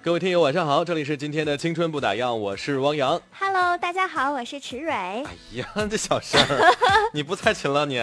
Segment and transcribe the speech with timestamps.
[0.00, 3.20] 各位听友晚上好，这里是今天的青春不打烊，我是汪洋。
[3.36, 4.92] Hello，大家好，我是池蕊。
[4.92, 5.24] 哎
[5.54, 6.72] 呀，这小声儿，
[7.12, 7.98] 你不猜琴了你？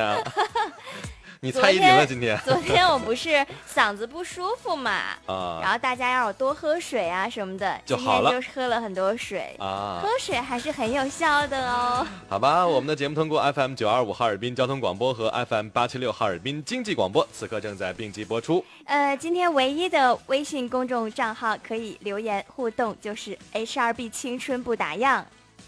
[1.42, 9.56] 你猜一零了今天昨天我不是嗓子不舒服嘛，然啊后大家要多喝水啊什么的，今就好了天就喝了很多水。
[9.60, 10.10] 啊喝！
[10.20, 12.06] 水还是很有效的哦。
[12.28, 18.64] 好吧，我们的节目通过 FM 九二五哈尔滨交通广播和 FM 八七六哈尔滨经济广播，此刻正在并机播出。
[18.86, 25.24] 呃，今天唯一的微信公众账号可以留言互动，就是 H R B 青春不打烊。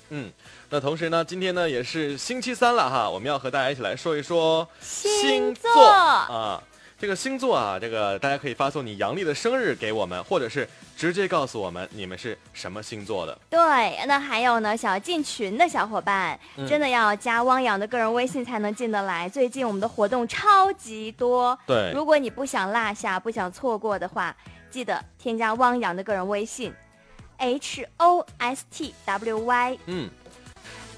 [0.09, 0.31] 嗯，
[0.69, 6.61] 那同时呢，今天呢也是星期三了哈，我们要和大家一起来说一说星座座啊。
[6.99, 10.67] 这个星座啊，这个大家可以发送你阳历的生日给我们，或者是
[10.97, 13.37] 直接告诉我们你们是什么星座的。
[13.51, 19.29] 对，那还有呢，想要进群的小伙伴，嗯真的要加汪洋的个人微信才能进得来。
[19.29, 24.35] 最近我们的活动超级多，对如果你不想落下、不想错过的话，
[24.71, 26.73] 记得添加汪洋的个人微信
[27.37, 29.77] ，H O S T W Y。
[29.85, 30.09] 嗯，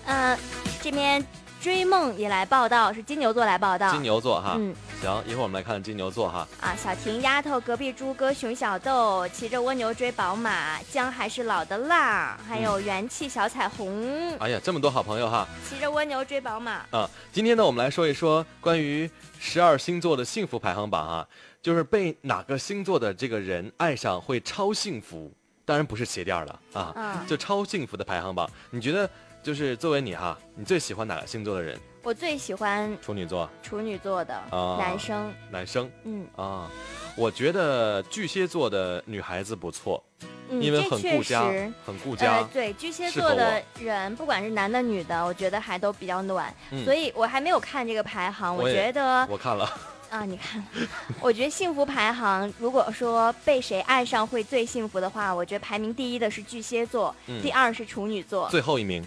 [0.09, 0.37] 嗯、
[0.81, 1.23] 这边
[1.61, 3.91] 追梦也来报道，是金牛座来报道。
[3.91, 4.55] 金牛座哈。
[4.57, 6.45] 嗯行，一会儿我们来看金牛座哈。
[6.59, 16.81] 啊，小婷丫头，隔壁猪哥熊小豆，骑着蜗牛追宝马，姜还是老的辣，还有元气小彩虹，哎呀，这么多好朋友哈骑着蜗牛追宝马。
[16.91, 17.09] 啊！
[17.31, 21.27] 今天呢，我们来说一说关于十二星座的幸福排行榜啊，
[21.61, 25.31] 就是被哪个星座的这个人爱上会超幸福，
[25.63, 28.49] 当然不是鞋垫儿了啊，嗯就超幸福的排行榜。
[28.69, 29.09] 你觉得
[29.41, 31.79] 就是作为你哈，你最喜欢哪个星座的人？
[32.03, 33.49] 我最喜欢处女座。
[33.61, 35.89] 处女座的啊男生，男生？
[36.03, 36.25] 嗯。
[36.35, 36.69] 啊，
[37.15, 40.01] 我觉得巨蟹座的女孩子不错，
[40.49, 42.37] 嗯，因为很顾家实。，很顾家。
[42.37, 46.85] 呃，对，巨蟹座的人，不管是男的女的，我觉得还都比较暖，嗯。
[46.85, 48.55] 所以我还没有看这个排行。
[48.55, 49.69] 我我觉得我看了，
[50.09, 50.63] 啊，你看，
[51.19, 57.41] 我觉得幸福排行，如果说被谁爱上会最幸福的话，我觉得排名第一的是巨蟹座，嗯。
[57.41, 59.05] 第二是处女座，最后一名，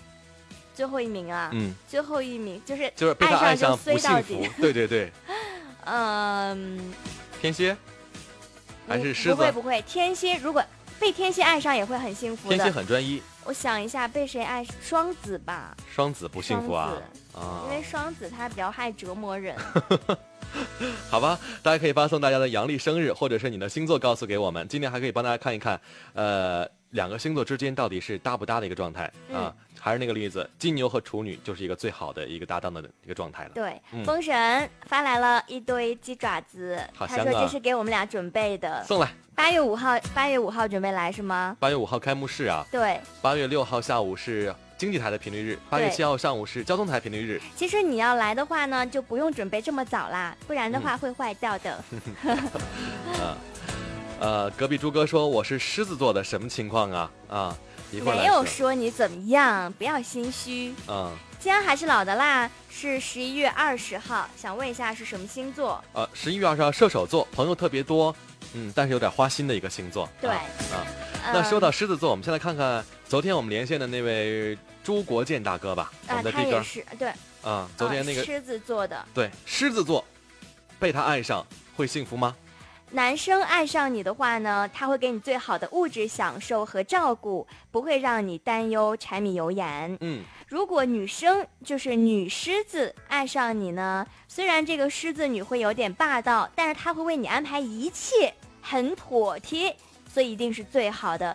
[0.75, 4.50] 最后一名啊，嗯，最后一名就是就是被他爱爱上不幸福底。。
[4.60, 5.12] 对对对，
[5.84, 6.93] 嗯，
[7.41, 7.77] 天蝎
[8.88, 9.34] 还是狮子？
[9.34, 10.62] 不会不会，天蝎如果
[10.99, 12.71] 被天蝎爱上也会很幸福天蝎。
[12.71, 14.65] 很专一，我想一下，被谁爱？
[14.81, 16.93] 双子吧，双子不幸福啊
[17.34, 17.77] 啊因！
[17.77, 19.56] 为双子他比较爱折磨人。
[21.09, 24.66] 好吧，大家可以发送大家的阳历生日或者是你的星座告诉给我们。
[24.69, 25.81] 今天还可以帮大家看一看，
[26.12, 29.49] 呃，两个星座之间到底是搭不搭的一个状态啊。
[29.49, 33.50] 嗯还是那个例子，金牛和处女就是一个最好的一个搭档的一个状态了。
[33.53, 38.84] 对，嗯封神发来了一堆鸡爪子，他说这是给我们俩准备的。
[38.84, 41.56] 送来，八月五号，八月五号准备来是吗？
[41.59, 47.41] 八月五号开幕式啊，对，八月六号下午是经济台的频率日，八月七号上午是交通台频率日。
[47.56, 51.72] 其实你要来的话呢，就不用准备这么早啦，不然的话会坏掉的。
[53.19, 53.37] 啊，
[54.20, 57.10] 呃，隔壁朱哥说我是狮子座的，什么情况啊？
[57.28, 57.59] 啊，
[58.00, 58.72] 没有说。
[58.75, 60.75] 你怎么样，不要心虚。
[60.88, 65.82] 嗯，姜还是老的辣，是十一月二十号，想问一下是什么星座？
[65.92, 68.14] 呃，十一月二十号射手座，朋友特别多，
[68.54, 70.08] 嗯，但是有点花心的一个星座。
[70.20, 70.42] 对啊。
[70.72, 80.04] 啊那嗯说到狮子座，我们先来看看昨天我们连线的那位朱国建大哥吧，我啊，们的弟哥他也是对，啊，昨天那个呃狮子座的对狮子座，
[80.81, 82.34] 被他爱上会幸福吗？
[82.94, 89.97] 男生爱上你的话呢，他会给你最好的物质享受和照顾，不会让你担忧柴米油盐。
[90.03, 99.75] 嗯，如果女生就是女狮子爱上你呢，虽然这个狮子女会有点霸道，但是她会为你安排一切，很妥帖，
[100.12, 101.34] 所以一定是最好的。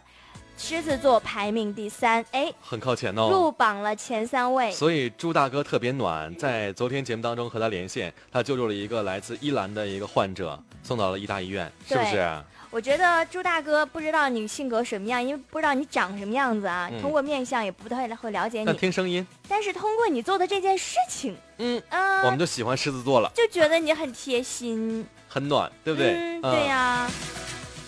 [0.60, 3.30] 狮子座排名第三，哎，很靠前哦。
[3.32, 4.72] 入榜了前三位。
[4.72, 12.42] 所以朱大哥特别暖，在昨天节目当中和他连线，他救助了一个来自伊兰的一个患者，送到了医大医院，是不是？
[12.70, 18.78] 我觉得朱大哥不知道你性格什么样，因为不知道你长什么样子啊，嗯通过面相也不太会了解那你。
[18.78, 26.14] 听声音，但是通过你做的这件事情，嗯，啊、我们就喜欢狮子座了，就觉得你很贴心， 很暖，对不对？
[26.14, 27.12] 嗯，对呀、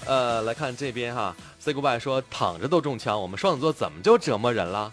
[0.06, 4.92] 呃，来看这边哈，say goodbye 说躺着都中枪，我们双子座怎么就折磨人了？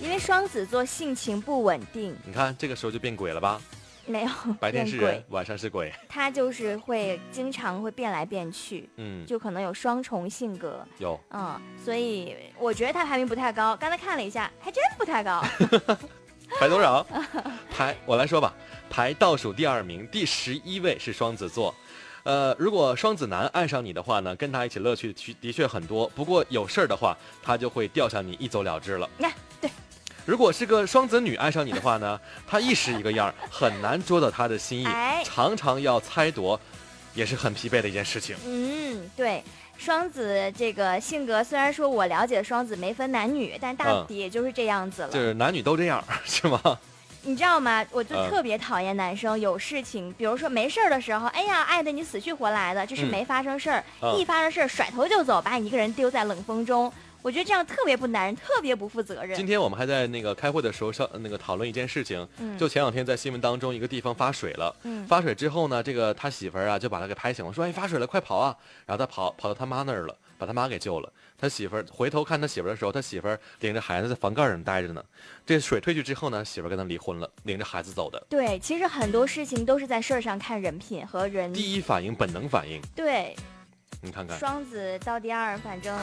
[0.00, 3.60] 因为双子座性情不稳定，你看这个时候就变鬼了吧？
[4.06, 5.92] 没有白天是鬼，，人晚上是鬼。
[6.08, 13.76] 他就是会经常会变来变去，嗯，就可能有双重性格，有嗯，所以我觉得他排名不太高。
[13.76, 15.42] 刚才看了一下，还真不太高。
[16.60, 17.06] 排多少？
[17.70, 18.52] 排我来说吧，
[18.90, 21.74] 排倒数第二名，第十一位是双子座。
[22.24, 26.06] 呃，如果双子男爱上你的话呢，跟他一起乐趣的的确很多。
[26.14, 29.08] 不过有事儿的话，他就会吊上你一走了之了。
[29.18, 29.30] 呀、对，
[30.24, 36.58] 如果是个双子女爱上你的话呢， 他一时一个样儿，很难捉到他的心意，哎常常要猜夺，
[37.14, 38.36] 也是很疲惫的一件事情。
[38.46, 39.42] 嗯，对，
[39.76, 45.08] 双子这个性格，虽然说我了解双子没分男女，但大嗯抵也就是这样子了。
[45.08, 46.60] 就是男女都这样，是吗？
[47.24, 47.84] 你知道吗？
[47.92, 56.92] 我就嗯特别讨厌男生有事情，比如说没事儿的时候，哎呀，爱的你死去活来的，就是嗯没发生事儿；嗯一发生事儿，甩头就走，把你一个人丢在冷风中。
[57.22, 59.46] 我觉得这样特别不男人，特别不负责任今。
[59.46, 71.12] 天我们还在那个开会的时候上那个讨论一件事情，嗯就前两天在新闻当中一个地方发水了，嗯发水之后呢，这个他媳妇儿啊就把他给拍醒了，说：“哎，发水了，快跑啊！”然后他跑跑到他妈那儿了，把他妈给救了。
[71.38, 75.02] 他媳妇儿回头看他媳妇儿的时候，他媳妇儿领着孩子在房盖上待着呢。
[75.44, 78.24] 这水退去之后呢，媳妇儿跟他离婚了，领着孩子走的。
[78.28, 81.52] 对，其实很多事情都是在事儿上看人品和人。
[81.52, 83.34] 第一反应，本能反应，对，
[84.02, 84.38] 你看看。
[84.38, 85.96] 双子到第二，反正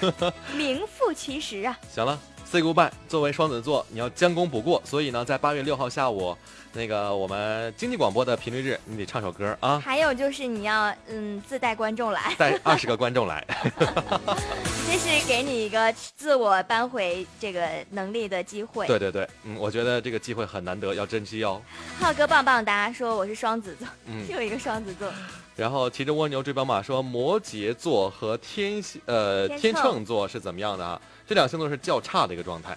[0.54, 1.76] 名副其实啊。
[1.92, 2.90] 行了，say goodbye。
[3.08, 6.36] 作为双子座，你要将功补过，所以呢，在八月六号下午，
[6.74, 13.44] 那个我们经济广播的频率日，你得唱首歌啊，还有就是你要嗯自带观众来，带二十个观众来。
[14.88, 18.86] 这是给你一个自我扳回这个能力的机会。
[18.86, 21.60] 对对对，嗯，我觉得这个机会很难得，要珍惜哦。
[21.98, 25.10] 浩哥棒棒哒说我是双子座，嗯， 又一个双子座。
[25.56, 30.04] 然后骑着蜗牛追宝马说摩羯座和天蝎呃天秤。
[30.04, 31.00] 座是怎么样的啊？
[31.26, 32.76] 这两个星座是较差的一个状态，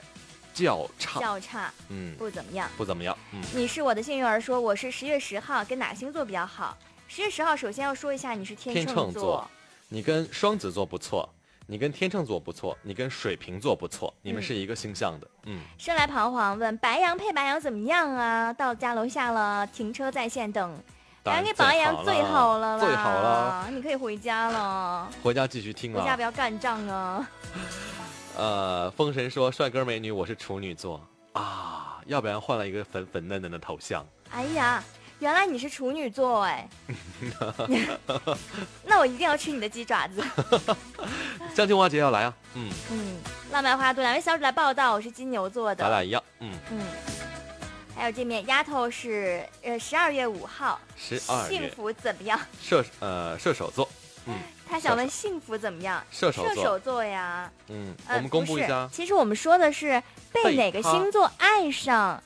[0.53, 2.69] 较差，较差，嗯，不怎么样。
[2.77, 6.75] 不怎么样，嗯，你是我的幸运儿说我是十月十号，跟哪个星座比较好？
[7.09, 9.45] 十月十号，首先要说一下你是天天秤秤座。
[9.89, 11.27] 你跟双子座不错，
[11.67, 18.53] 你跟天秤座不错，你跟水瓶座不错，你们嗯是一个星象的，嗯，生来彷徨问白羊配白羊怎么样啊？
[18.53, 20.81] 到家楼下了，停车在线等。
[21.21, 26.21] 当然给白羊最好了啦，最好了，你可以回家了，回家继续听回家不。
[26.21, 27.27] 要干仗啊。
[28.37, 34.05] 呃，风神说帅哥美女，我是处女座啊，要不然换了一个粉粉嫩嫩的头像。
[34.31, 34.81] 哎呀，
[35.19, 36.69] 原来你是处女座哎，
[38.85, 40.23] 那我一定要吃你的鸡爪子。
[41.53, 43.17] 相亲花节要来啊，嗯，嗯，
[43.51, 45.83] 浪漫花朵两位小主来报道，我是金牛座的。
[45.83, 46.79] 咱俩一样，嗯，嗯，
[47.99, 52.39] 还有这面丫头是呃十二月五号，十二幸福怎么样？
[52.61, 53.89] 射呃射手座，
[54.25, 54.35] 嗯，
[54.65, 56.01] 他想问幸福怎么样？
[56.09, 57.51] 射手座，射手座呀。
[57.67, 60.01] 嗯，呃我们公布一下，其实我们说的是
[60.31, 62.23] 被被哪个星座爱上，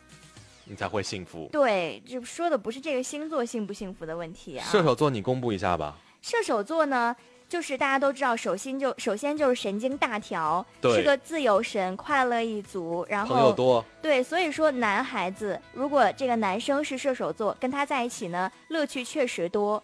[0.65, 1.49] 你才会幸福。
[1.51, 4.67] 对，这说的不是这个星座幸不幸福的问题啊。
[4.71, 5.97] 射手座，你公布一下吧。
[6.21, 7.15] 射手座呢，
[7.53, 19.83] 就是大家都知道，首先就首先就是神经大条，是个自由神，快乐一族，然后朋友多，对，所以说男孩子如果这个男生是射手座，跟他在一起呢，乐趣确实多，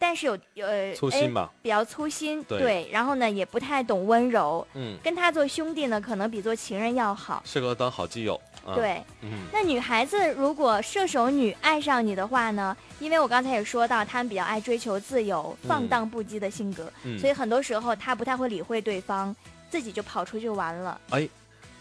[0.00, 7.40] 但是有有呃哎粗心吧，比较粗心，对然后呢也不太懂温柔，嗯，跟他做兄弟呢，可能比做情人要好。
[7.44, 8.40] 适合当好基友。
[8.66, 19.34] 啊，，对，嗯，那女孩子如果射手女爱上你的话呢，因为我刚才也说到，她们比较爱追求自由、嗯放荡不羁的性格，嗯所以很多时候她不太会理会对方，
[19.70, 21.00] 自己就跑出去玩了。
[21.10, 21.28] 哎，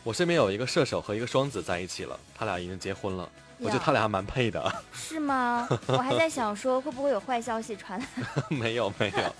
[0.03, 3.27] 我身边有一个射手和一个双子在一起了，他俩已经结婚了，
[3.59, 4.83] 我觉得他俩还蛮配的。
[4.93, 5.67] 是吗？
[5.87, 8.05] 我还在想说，会不会有坏消息传来？
[8.49, 9.35] 没有没有，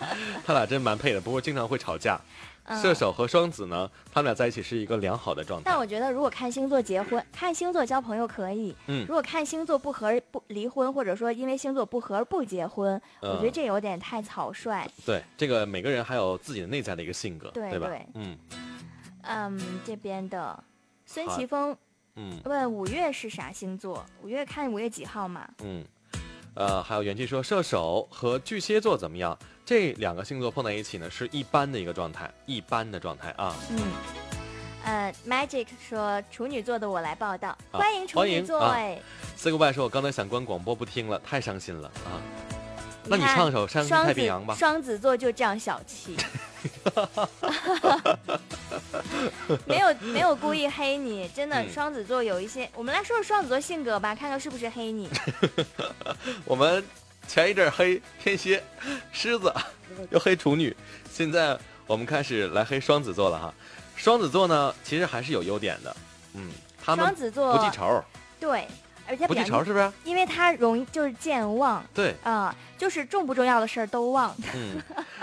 [0.46, 2.20] 他俩真蛮配的，不过经常会吵架。
[2.66, 5.78] 嗯射手和双子呢，他们俩在一起是一个良好的状态但。
[5.78, 14.90] 我觉得，如果看星座结婚，看星座交朋友可以；嗯如果看星座不合不离婚，或者说因为星座不合而不结婚，我觉得嗯这有点太草率。
[15.06, 18.08] 对，这个每个人还有自己的内在的一个性格，吧对对？
[18.16, 18.38] 嗯
[19.22, 20.64] 嗯，这边的
[21.06, 21.76] 孙奇峰
[22.16, 24.04] 嗯问五月是啥星座？
[24.24, 25.48] 五月看五月几号嘛？
[25.64, 25.86] 嗯，
[26.56, 29.38] 呃，还有元气说射手和巨蟹座怎么样？
[29.66, 33.56] 这两个星座碰在一起呢，是一般的一个状态，一般的状态啊。
[33.72, 33.80] 嗯。
[34.84, 39.02] 呃，Magic 说处女座的我来报道，啊欢迎处女座哎。
[39.36, 42.22] say goodbye 说，我刚才想关广播不听了，太伤心了啊。
[43.08, 44.56] 那你看唱首《山西双太平洋》吧。
[44.56, 46.16] 双子座就这样小气，
[49.66, 55.10] 没有没有故意黑你，真的嗯双子座有一些，我们来说说双子座性格吧，看看是不是黑你。
[56.46, 56.84] 我们
[57.28, 58.64] 前一阵儿黑天蝎、
[59.12, 59.54] 狮子，
[60.10, 60.76] 又黑处女，
[61.12, 63.54] 现在我们开始来黑双子座了哈。
[63.96, 65.96] 双子座呢，其实还是有优点的，
[66.34, 66.52] 嗯，
[66.84, 68.04] 他们双子座不记仇，
[68.40, 68.68] 对，
[69.08, 69.92] 而且不记仇是不是？
[70.04, 71.84] 因为他容易就是健忘。
[71.94, 74.36] 对，啊、就是重不重要的事儿都忘。
[74.54, 74.82] 嗯，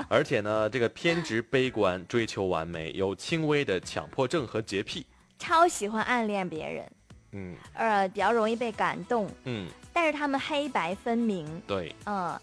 [0.09, 5.07] 而且呢，这个偏执、悲观、追求完美，有轻微的强迫症和洁癖，
[5.39, 6.93] 超喜欢暗恋别人，
[7.33, 7.55] 嗯。
[7.75, 12.39] 呃，比较容易被感动，嗯，但是他们黑白分明，对嗯，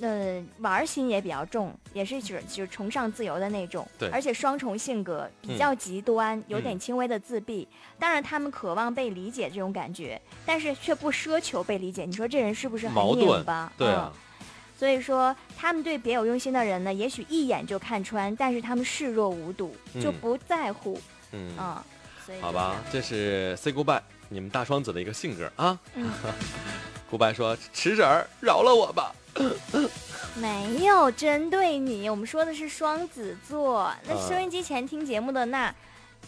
[0.00, 3.86] 呃，玩儿心也比较重，也是指就是崇尚自由的那种。
[3.98, 7.68] 对而且双重性格比较极端，有点轻微的自闭。
[7.98, 12.04] 当然，他们渴望被理解这种感觉，但是却不奢求被理解。
[12.04, 13.72] 你说这人是不是很矛盾拧巴？
[13.78, 14.46] 对啊嗯，
[14.76, 21.00] 所以说，他们对别有用心的人呢，也许一眼就看穿，但是他们视若无睹，就嗯不在乎。
[21.30, 21.76] 嗯，嗯，
[22.26, 25.78] 所以好吧，这是 say goodbye，你们大双子的一个性格啊。
[27.14, 29.14] 嗯 goodbye 说池婶儿饶了我吧。
[30.36, 33.92] 没有针对你，我们说的是双子座。
[34.06, 35.72] 那嗯收音机前听节目的那，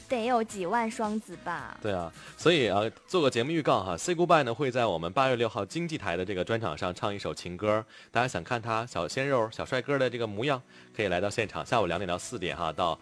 [0.08, 1.76] 得有几万双子吧？
[1.82, 7.84] 对啊，所以啊，做个节目预告哈，Say Goodbye 呢会在我们八月六号经济台的这个专场上唱一首情歌。
[8.12, 10.62] 大家想看他小鲜肉、小帅哥的这个模样，
[10.96, 12.96] 可以来到现场，下午两点到四点哈，到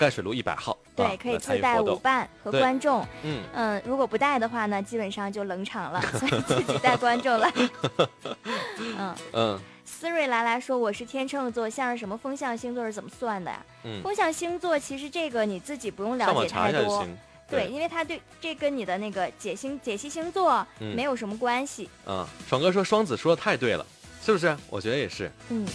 [0.00, 0.76] 赣水路一百号。
[0.96, 1.96] 对，啊可以自带舞。
[1.96, 3.06] 伴和观众。
[3.22, 7.52] 嗯，嗯，如果不带的话呢，基本上就冷场了，所以自己带观众来。
[8.98, 13.62] 嗯，嗯思瑞来来说我是天秤座，像是什么风象星座是怎么算的呀？
[13.84, 17.06] 嗯，风象星座其实这个你自己不用了解太多。
[17.48, 21.90] 对，因为它对这跟你的那个解星解析星座嗯没有什么关系。
[22.06, 23.84] 嗯，爽哥说双子说的太对了，
[24.24, 24.56] 是不是？
[24.70, 25.30] 我觉得也是。
[25.48, 25.66] 嗯，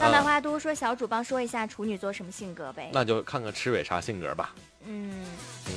[0.00, 2.90] 浪漫花都说小主帮说一下处女座什么性格呗？
[2.92, 4.54] 那就看看池蕊啥性格吧。
[4.84, 5.24] 嗯，
[5.66, 5.72] 嗯，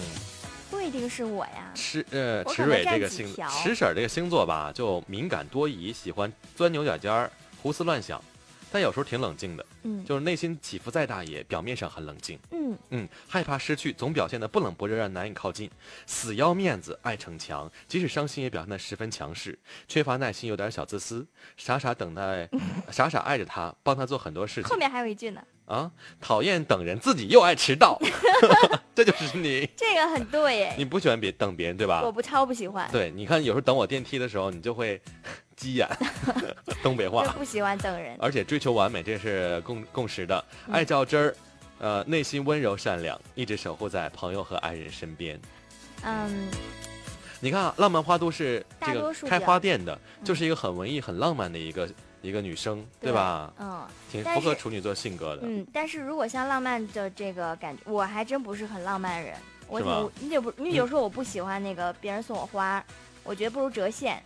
[0.69, 1.71] 不一定是我呀。
[1.73, 7.31] 池呃池蕊这个星池婶这个星座吧，就敏感多疑，喜欢钻牛角尖儿，
[7.61, 8.21] 胡思乱想，
[8.71, 10.03] 但有时候挺冷静的，嗯。
[10.05, 12.37] 就是内心起伏再大也表面上很冷静。
[12.51, 12.77] 嗯。
[12.89, 15.69] 嗯，害怕失去，总表现的不冷不热，让难以靠近，
[16.05, 19.57] 死要面子，爱逞强，即使伤心也表现的十分强势，
[19.87, 22.49] 缺乏耐心，有点小自私，傻傻等待，
[22.91, 27.99] 傻傻爱着他，帮他做很多事情后面还有一句呢，啊，讨厌等人，自己又爱迟到，
[28.93, 30.57] 这就是你， 这个很对。
[30.57, 32.01] 耶，你不喜欢别等别人对吧？
[32.03, 35.01] 我不超不喜欢，对，你看有时候等我电梯的时候，你就会
[35.57, 35.85] 急眼，
[36.81, 38.15] 东北话，不喜欢等人。
[38.19, 41.35] 而且追求完美，这是共共识的，嗯爱较真儿。
[41.79, 45.39] 呃，内心温柔善良，一直守护在朋友和爱人身边。
[46.03, 46.47] 嗯，
[47.39, 51.87] 你看啊，浪漫花都是这个开花店的，嗯就是一个很文艺、很浪漫的一个
[52.23, 53.53] 一个女生，对吧？
[53.59, 55.43] 嗯挺符合处女座性格的。
[55.43, 59.35] 嗯，但是如果像浪漫的这个感觉，我还真不是很浪漫人。
[59.67, 62.83] 我你就不，你有时候我不喜欢那个别人送我花，
[63.23, 64.19] 我觉得不如折现。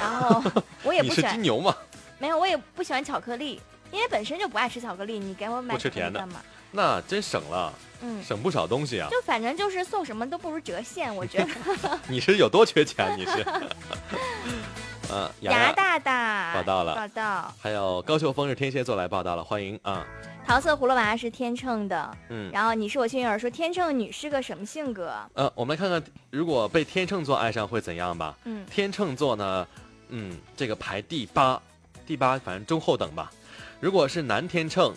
[0.00, 0.42] 然后
[0.82, 1.74] 我也 不喜欢，金牛嘛？
[2.18, 3.60] 没有，我也不喜欢巧克力，
[3.90, 6.40] 因为本身就不爱吃巧克力，你给我买不吃甜的干嘛？
[6.72, 9.08] 那真省了，嗯，省不少东西啊！
[9.10, 11.98] 就反正就是送什么都不如折现，我觉得。
[12.06, 13.12] 你是有多缺钱？
[13.18, 13.44] 你是？
[15.12, 17.52] 嗯，雅牙，大大报道了报道。
[17.60, 20.06] 还有高秀峰是天蝎座来报道了，欢迎啊！
[20.46, 25.12] 桃色葫芦娃是天秤的，嗯，然后你是我幸运儿说天秤女是个什么性格？
[25.34, 28.36] 呃，我们来看看，如果被天秤座爱上会怎样吧？
[28.44, 29.66] 嗯天秤座呢，
[30.08, 31.60] 嗯，这个排第八，
[32.06, 33.30] 第八，反正中后等吧。
[33.78, 34.92] 如果是男天秤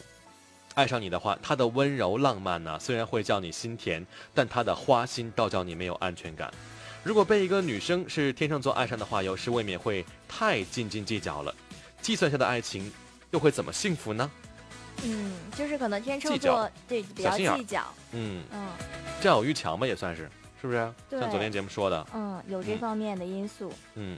[0.76, 6.52] 爱上你的话，他的温柔浪漫呢，虽然会叫你心甜，但他的花心倒叫你没有安全感。
[7.04, 11.54] 如果被一个女生是天秤座爱上的话，有时未免会太斤斤计较了。
[12.02, 12.92] 计算下的爱情
[13.32, 14.30] 又会怎么幸福呢？
[15.04, 18.68] 嗯，就是可能天秤座对比较计较，嗯，嗯
[19.22, 20.30] 占有欲强吧，也算是，
[20.62, 20.78] 是不是？
[21.12, 23.74] 像昨天节目说的，嗯，有这嗯方面的因素。
[23.96, 24.18] 嗯，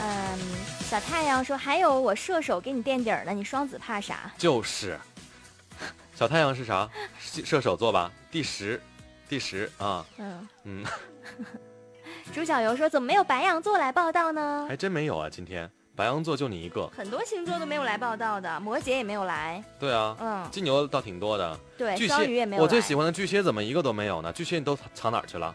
[0.00, 0.38] 嗯，
[0.80, 4.32] 小太阳说还有我射手给你垫底儿呢，你双子怕啥？
[4.36, 4.98] 就是。
[6.16, 6.88] 小太阳是啥？
[7.20, 8.80] 射射手座吧，第十，
[9.28, 10.84] 第十啊，嗯，嗯，
[12.32, 14.66] 朱小游说怎么没有白羊座来报道呢？
[14.68, 16.86] 还真没有啊，今天白羊座就你一个。
[16.88, 22.64] 很多星座都没有来报道的，摩羯也没有来，对啊，嗯，金牛倒挺多的，对，巨双鱼也没有来。
[22.64, 24.32] 我最喜欢的巨蟹怎么一个都没有呢？
[24.32, 25.54] 巨蟹你都藏哪儿去了？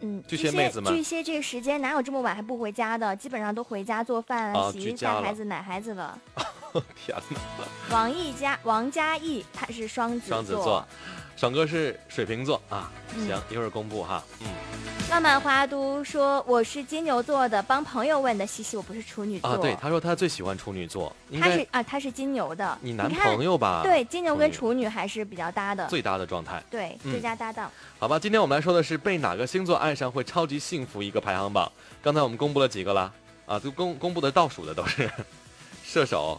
[0.00, 3.16] 嗯，巨蟹蟹妹子们巨蟹这个时间哪有这么晚还不回家的？
[3.16, 6.18] 基本上都回家做饭啊洗衣、带孩子、奶孩子了。
[6.94, 7.40] 天哪！
[7.90, 10.86] 王毅家、王嘉译，他是双子双子座，
[11.34, 12.92] 爽哥是水瓶座啊。
[13.16, 14.22] 嗯行，一会儿公布哈。
[14.40, 14.46] 嗯
[15.08, 18.46] 浪漫花都说我是金牛座的，帮朋友问的。
[18.46, 19.48] 西西，我不是处女座。
[19.48, 22.76] 啊，对，他说他最喜欢处女座，他是啊，他是金牛的。
[22.82, 23.80] 你男朋友吧？
[23.82, 25.86] 对，金牛跟处女还是比较搭的。
[25.86, 26.62] 最搭的状态。
[26.68, 27.70] 对，嗯最佳搭档。
[27.98, 31.70] 好吧，今天我们来说的是被哪个星座爱上会超级幸福一个排行榜。
[32.02, 33.10] 刚才我们公布了几个了
[33.46, 35.08] 啊，都公公布的倒数的都是
[35.82, 36.38] 射手，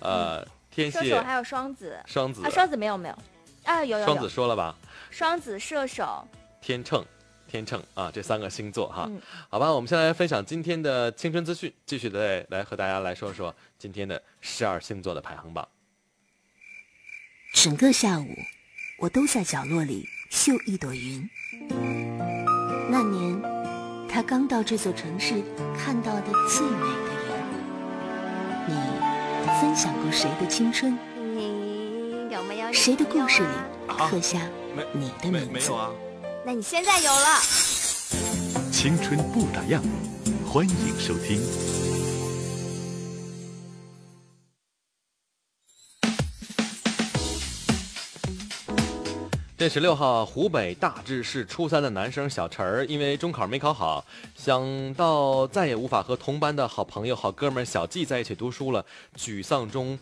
[0.00, 3.14] 呃，天蝎、射手还有双子双子啊，、双子没有没有
[3.64, 4.74] 啊，有有双子，说了吧？
[5.10, 6.26] 双子、射手，
[6.60, 7.04] 天秤，
[7.48, 9.06] 天秤啊，这三个星座哈。
[9.08, 15.66] 嗯好吧，我们先来分享今天的青春资讯，继续的来和大家来说说今天的十二星座的排行榜。
[17.52, 18.26] 整个下午，
[18.98, 21.28] 我都在角落里绣一朵云。
[22.90, 23.40] 那年，
[24.08, 25.42] 他刚到这座城市
[25.78, 28.68] 看到的最美的云。
[28.68, 28.74] 你
[29.60, 30.98] 分享过谁的青春？
[31.34, 32.72] 你有没有？
[32.72, 33.48] 谁的故事里
[33.88, 34.40] 啊刻下
[34.74, 35.72] 没你的名字？
[35.72, 35.90] 啊？
[36.46, 37.40] 那你现在有了。
[38.70, 39.80] 青春不打烊
[40.46, 41.40] 欢迎收听。
[49.58, 54.04] 这十六号湖北大志市初三的男生小陈儿因为中考没考好
[54.36, 58.86] 想到再也无法和同班的好朋友好哥们儿小季在一起读书了
[59.16, 59.98] 沮丧中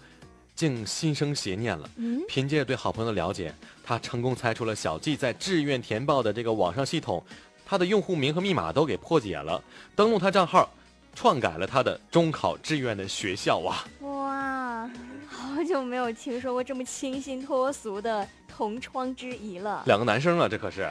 [0.55, 1.89] 竟心生邪念了。
[1.97, 7.23] 嗯，凭借着对好朋友的了解，他成功猜出了小季在志愿填报的这个网上系统，
[7.67, 9.63] 他的用户名和密码都给破解了，
[9.97, 10.69] 登录他账号，
[11.15, 13.85] 篡改了他的中考志愿的学校啊！
[14.01, 14.91] 哇，
[15.29, 19.83] 好久没有听说过这么清新脱俗的同窗之谊了。
[19.87, 20.91] 两个男生啊，这可是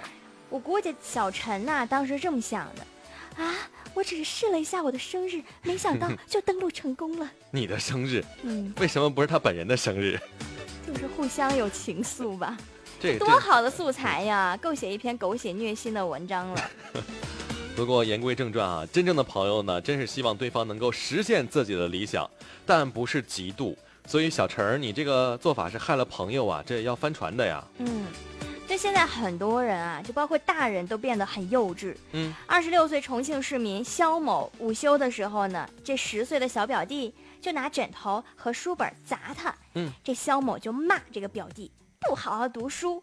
[0.50, 2.86] 我估计小陈呐、当时这么想的，
[3.38, 3.56] 啊，
[3.94, 7.30] 我只是试了一下我的生日，没想到 就登录成功了。
[7.52, 10.20] 你的生日，嗯，为什么不是他本人的生日？
[10.86, 12.58] 就是互相有情愫吧，
[13.00, 16.72] 这多好的素材呀，够写一篇狗血虐心的文章了。
[17.75, 22.30] 不过言归正传啊，真正的朋友呢，真是希望对方能够实现自己的理想，
[22.66, 23.75] 但不是嫉妒。
[24.06, 27.63] 所以小陈儿，你这个做法是害了朋友啊，这要翻船的呀。
[27.80, 28.06] 嗯，
[28.74, 31.96] 这现在很多人啊，就包括大人都变得很幼稚。
[32.13, 39.53] 嗯，二十六岁重庆市民肖某午休的时候呢，这十岁的小表弟就拿枕头和书本砸他。
[39.75, 43.00] 嗯，这肖某就骂这个表弟不好好读书，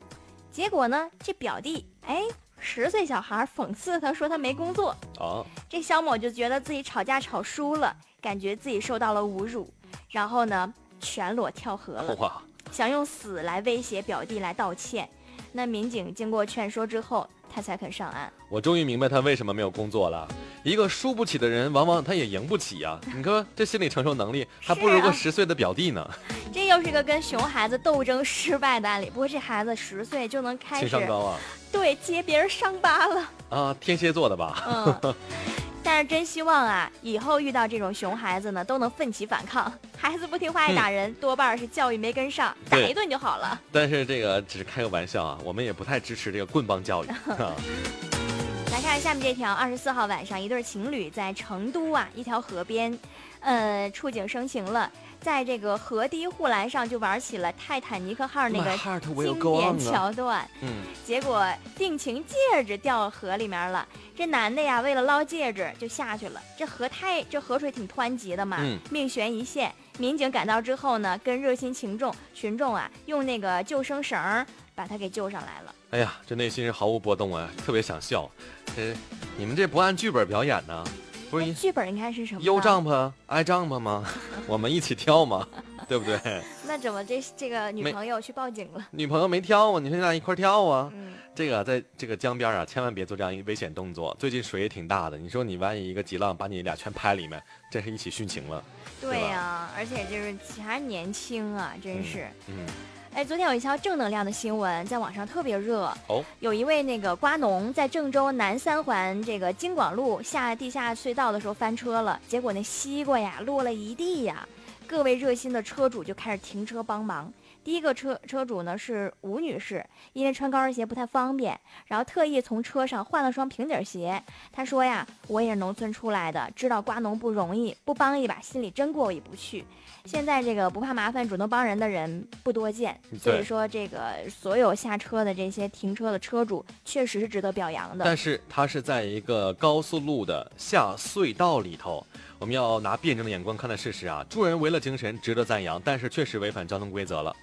[0.51, 2.25] 结果呢，这表弟哎，
[2.59, 9.73] 十岁小孩讽刺他说他没工作，哦，这肖某就觉得自己吵架吵输了，感觉自己受到了侮辱，
[10.11, 12.13] 然后呢，全裸跳河了。
[12.17, 15.09] 哇，想用死来威胁表弟来道歉。
[15.53, 18.33] 那民警经过劝说之后，他才肯上岸。
[18.49, 20.27] 我终于明白他为什么没有工作了。
[20.63, 26.09] 一个输不起的人，往往他也赢不起呀、 你说这心理承受能力，还不如个十岁的表弟呢，
[26.53, 29.07] 这又是一个跟熊孩子斗争失败的案例。
[29.07, 31.39] 不过这孩子十岁就能开始情商高啊
[31.73, 35.01] 对揭别人伤疤了，啊，天蝎座的吧？
[35.03, 35.15] 嗯。
[35.83, 39.73] 但是真希望啊，以后遇到这种熊孩子呢，都能奋起反抗。
[39.97, 43.59] 孩子不听话爱打人，多半是教育没跟上，打一顿就好了。
[43.73, 47.17] 但是这个只是开个玩笑啊，我们也不太支持这个棍棒教育啊。
[48.73, 52.97] 来看下面这条，二十四号晚上，一对情侣在成都啊一条河边，
[53.41, 58.77] 呃，触景生情了，在这个河堤护栏上就玩起了泰坦尼克号那个
[59.23, 60.49] 经典桥段。
[60.63, 60.69] 嗯，
[61.05, 66.41] 结果定情戒指掉河里面了，这男的呀为了捞戒指就下去了。
[66.57, 69.73] 这河太这河水挺湍急的嘛，嗯命悬一线。
[69.99, 75.75] 民警赶到之后呢，跟热心群众群众啊用那个救生绳儿把他给救上来了。
[75.91, 78.31] 哎呀，这内心是毫无波动啊，特别想笑。
[78.75, 78.95] 这
[79.37, 80.83] 你们这不按剧本表演呢？
[81.31, 82.45] 不是哎剧本应该是什么呢？
[82.45, 84.05] 悠帐篷挨帐篷吗？
[84.49, 85.47] 我们一起跳吗？
[85.89, 86.43] 对不对？
[86.67, 88.87] 那怎么这这个女朋友去报警了？
[88.93, 90.91] 女朋友没跳啊，你说你俩一块儿跳啊？
[90.95, 94.17] 嗯，这个在这个江边啊，千万别做这样一个危险动作。
[94.19, 98.63] 最近水也挺大的，你说你万一一个急浪把你俩全拍里面，真是一起殉情了。
[99.01, 102.29] 对呀、而且就是还年轻啊，真是。
[102.47, 102.67] 嗯，
[103.13, 105.93] 哎，昨天有一条正能量的新闻，在网上特别热。
[106.07, 114.47] 哦，有一位那个瓜农在郑州南三环这个京广路下地下隧道的时候翻车了，结果那西瓜呀落了一地呀。
[114.87, 117.31] 各位热心的车主就开始停车帮忙。
[117.63, 124.23] 第一个车车主呢是吴女士，因为穿高跟鞋不太方便，然后特意从车上换了双平底鞋。
[124.51, 129.65] 她说呀，我也是农村出来的，知道瓜农不容易，不帮一把心里真过意不去。
[130.07, 138.07] 现在这个不怕麻烦、主动帮人的人不多见，所以说这个所有下车的这些停车的车主确实是值得表扬的。
[138.07, 142.05] 但是它是在一个高速路的下隧道里头，
[142.39, 144.25] 我们要拿辩证的眼光看待事实啊。
[144.31, 147.37] 助人为乐精神值得赞扬，但是确实违反交通规则了。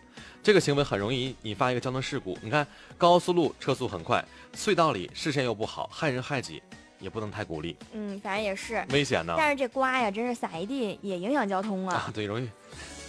[0.47, 2.37] 这个行为很容易引发一个交通事故。
[2.41, 2.65] 你看，
[2.97, 4.23] 高速路车速很快，
[4.55, 6.63] 隧道里视线又不好，害人害己，
[7.01, 8.81] 也不能太鼓励，嗯，反正也是。
[8.91, 9.33] 危险呢。
[9.37, 12.11] 但是这瓜呀，真是撒一地也影响交通啊啊。
[12.15, 12.49] 对，容易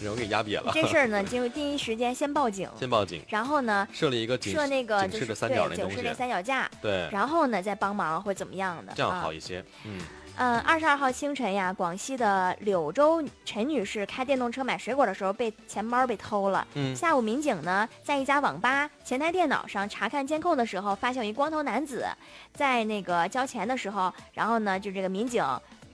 [0.02, 0.72] 容易给压瘪了。
[0.74, 8.92] 这事儿呢， 就第一时间先报警，先报警，然后呢设立一个警设那个警就是示的三角对警示那那东西，三脚架，对，然后呢再帮忙或怎么样的。
[8.96, 9.64] 这样啊好一些。
[9.84, 10.00] 嗯，
[10.38, 16.64] 嗯，二十二号清晨呀，广西的柳州陈女士开电动车买水果的时候，被钱包被偷了。
[16.74, 22.06] 嗯下午民警呢，在一家网吧前台电脑上查看监控的时候，发现有一光头男子
[22.54, 25.44] 在那个交钱的时候，然后呢，就这个民警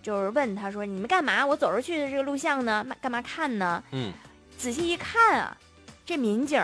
[0.02, 1.46] 就是问他说：“你们干嘛？
[1.46, 4.12] 我走出去的这个录像呢，干嘛看呢？”嗯，
[4.58, 5.56] 仔细一看啊，
[6.04, 6.62] 这民警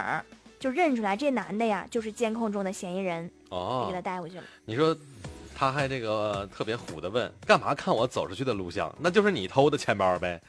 [0.59, 4.45] 就认出来这男的呀，就是监控中的嫌疑人，就哦给他，带回去了。
[4.66, 4.95] 你说
[5.61, 8.90] 他还这个特别虎的问，干嘛看我走出去的录像？
[8.99, 10.40] 那就是你偷的钱包呗。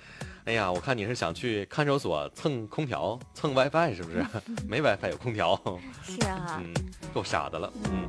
[0.45, 4.25] 哎呀，我看你是想去看守所蹭空调、蹭 WiFi 是不是？
[4.65, 5.61] 没 WiFi 有空调，
[6.01, 6.73] 是啊，嗯，
[7.13, 8.07] 够傻的了，嗯。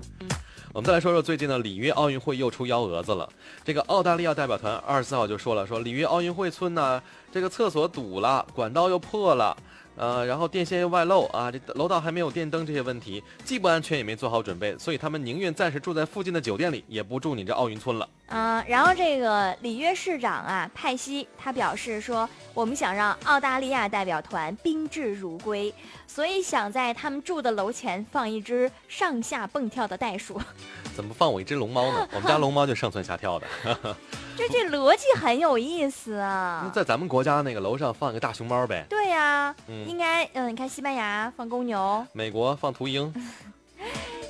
[0.73, 3.29] 我们再来说说最近的里约奥运会又出幺蛾子了。
[3.65, 9.57] 这个澳大利亚代表团二十四号就说了，说里约奥运会村呢，这个厕所堵了，管道又破了，
[9.97, 18.09] 呃，然后电线又外漏啊，这楼道还没有电灯，这些问题既不安全也没做好准备，所以他们宁愿暂时住在附近的酒店里，也不住你这奥运村了。
[18.29, 25.73] 嗯，然后这个里约市长啊，派西他表示说，我们想让澳大利亚代表团宾至如归，
[26.15, 30.39] 所以想在他们住的楼前放一只上下蹦跳的袋鼠。
[30.95, 32.07] 怎么不放我一只龙猫呢？
[32.13, 33.47] 我们家龙猫就上蹿下跳的。
[34.37, 36.71] 这这逻辑很有意思那啊。
[36.75, 43.13] 在咱们国家那个楼上放一个大熊猫呗，对呀、嗯应该嗯，你看西班牙放公牛，美国放秃鹰。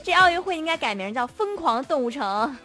[0.04, 2.56] 这奥运会应该改名叫疯狂动物城。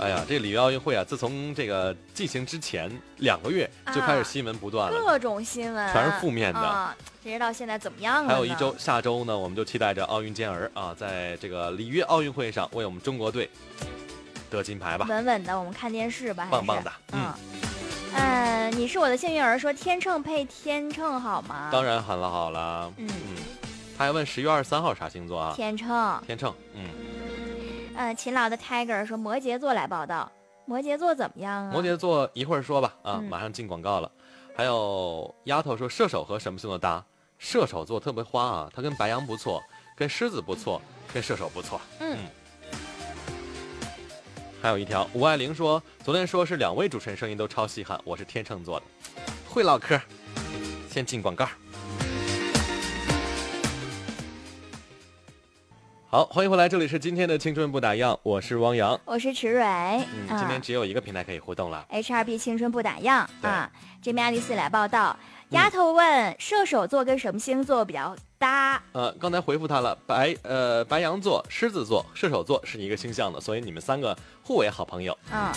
[0.00, 5.00] 哎呀，这里约奥运会啊，自从这个进行之前两个月就开始啊新闻不断了。
[5.00, 8.28] 各种新闻全是负面的啊，谁知道现在怎么样了呢？
[8.28, 13.50] 还有一周，下周呢，我们就期待着奥运健儿啊，在这个里约奥运会上为我们中国队
[14.50, 15.06] 得金牌吧。
[15.08, 17.32] 稳稳的，我们看电视吧，棒棒的嗯。
[18.14, 21.68] 嗯，你是我的幸运儿，说天秤配天秤好吗？
[21.70, 23.36] 当然很了好了，嗯嗯，
[23.96, 25.52] 他还问十月二十三号啥星座啊？
[25.54, 26.22] 天秤。
[26.26, 26.88] 天秤，嗯，
[28.00, 30.30] 嗯，勤劳的 Tiger 说摩羯座来报道，
[30.66, 31.70] 摩羯座怎么样啊？
[31.72, 34.08] 摩羯座一会儿说吧，啊，嗯马上进广告了。
[34.56, 37.04] 还有丫头说射手和什么星座搭？
[37.38, 39.60] 射手座特别花啊，他跟白羊不错，
[39.96, 40.80] 跟狮子不错，
[41.12, 41.80] 跟射手不错。
[41.98, 42.16] 嗯
[44.62, 48.86] 还有一条，吴爱玲说，昨天说是两位主持人声音都超稀罕，我是天秤座的，
[49.48, 50.00] 会唠嗑。
[50.88, 51.48] 先进广告。
[56.10, 58.98] 好，欢迎回来，这里是今天的青春不打烊，我是汪洋。
[59.04, 59.62] 我是池蕊。
[60.10, 61.84] 嗯，今啊天只有一个平台可以互动了。
[61.90, 63.70] HRB 青春不打烊对啊！
[64.00, 65.14] 这边爱丽丝来报道，
[65.50, 68.82] 丫头问射手座跟什么星座比较搭？
[68.92, 75.14] 呃，刚才回复他了，白呃白羊座、狮子座、射手座是一个星象的，所以你们三个互为好朋友。
[75.30, 75.52] 嗯。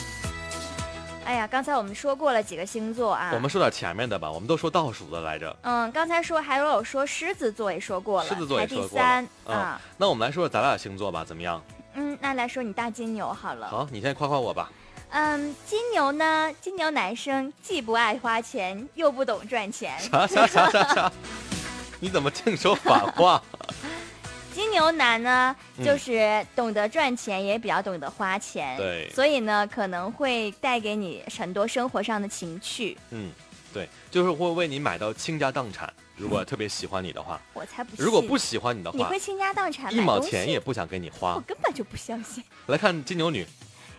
[1.24, 3.32] 哎呀，刚才我们说过了几个星座啊。
[3.34, 5.56] 我们说点前面的吧，我们都说倒数的来着。
[5.62, 9.82] 嗯，刚才说还有说狮子座也说过了，狮子座也排说过了第三嗯啊。
[9.98, 11.62] 那我们来说说咱俩星座吧，怎么样？
[11.94, 13.68] 嗯，那来说你大金牛好了。
[13.68, 14.72] 好，你先夸夸我吧。
[15.12, 20.00] 嗯，金牛呢，金牛男生既不爱花钱，又不懂赚钱。
[20.00, 21.12] 啥啥啥啥啥？
[22.00, 23.42] 你怎么净说反话？
[24.54, 28.78] 金牛男呢，嗯就是懂得赚钱，也比较懂得花钱。
[28.78, 32.98] 对所以呢，可能会带给你很多生活上的情趣。
[33.12, 33.32] 嗯，
[33.74, 35.92] 对，就是会为你买到倾家荡产。
[36.18, 38.06] 如果特别喜欢你的话，我才不信。
[38.06, 41.42] 如果不喜欢你的话你会，倾家荡产，一毛钱也不想给你花我。
[41.42, 42.44] 根本就不相信。
[42.68, 43.46] 来看金牛女，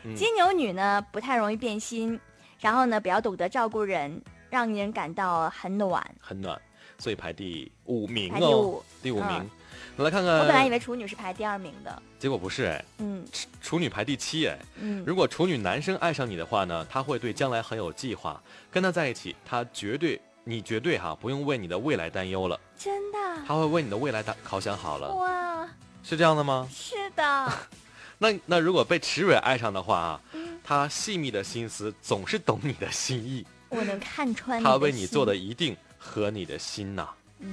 [0.04, 2.20] 嗯金牛女呢，不太容易变心，
[2.60, 6.04] 然后呢，比较懂得照顾人，让人感到很暖。
[6.20, 6.60] 很暖，
[6.98, 9.50] 所以排第五名哦第五名。
[9.98, 12.02] 来看看，我本来以为处女是排第二名的。
[12.18, 13.24] 结果不是哎，嗯。
[13.32, 14.58] 处处女排第七哎。
[14.80, 23.18] 嗯，如果处女男生爱上你的话呢，他会对将来很有计划，跟他在一起，他绝对你绝对哈不用为你的未来担忧了，真的？
[23.46, 25.68] 他会为你的未来打考想好了，哇，
[26.02, 26.68] 是这样的吗？
[26.72, 27.52] 是的，
[28.18, 30.58] 那那如果被池蕊爱上的话啊，嗯。
[30.64, 37.08] 他细密的心思总是懂你的心意，我能看穿他为你做的一定合你的心呐、
[37.40, 37.52] 嗯，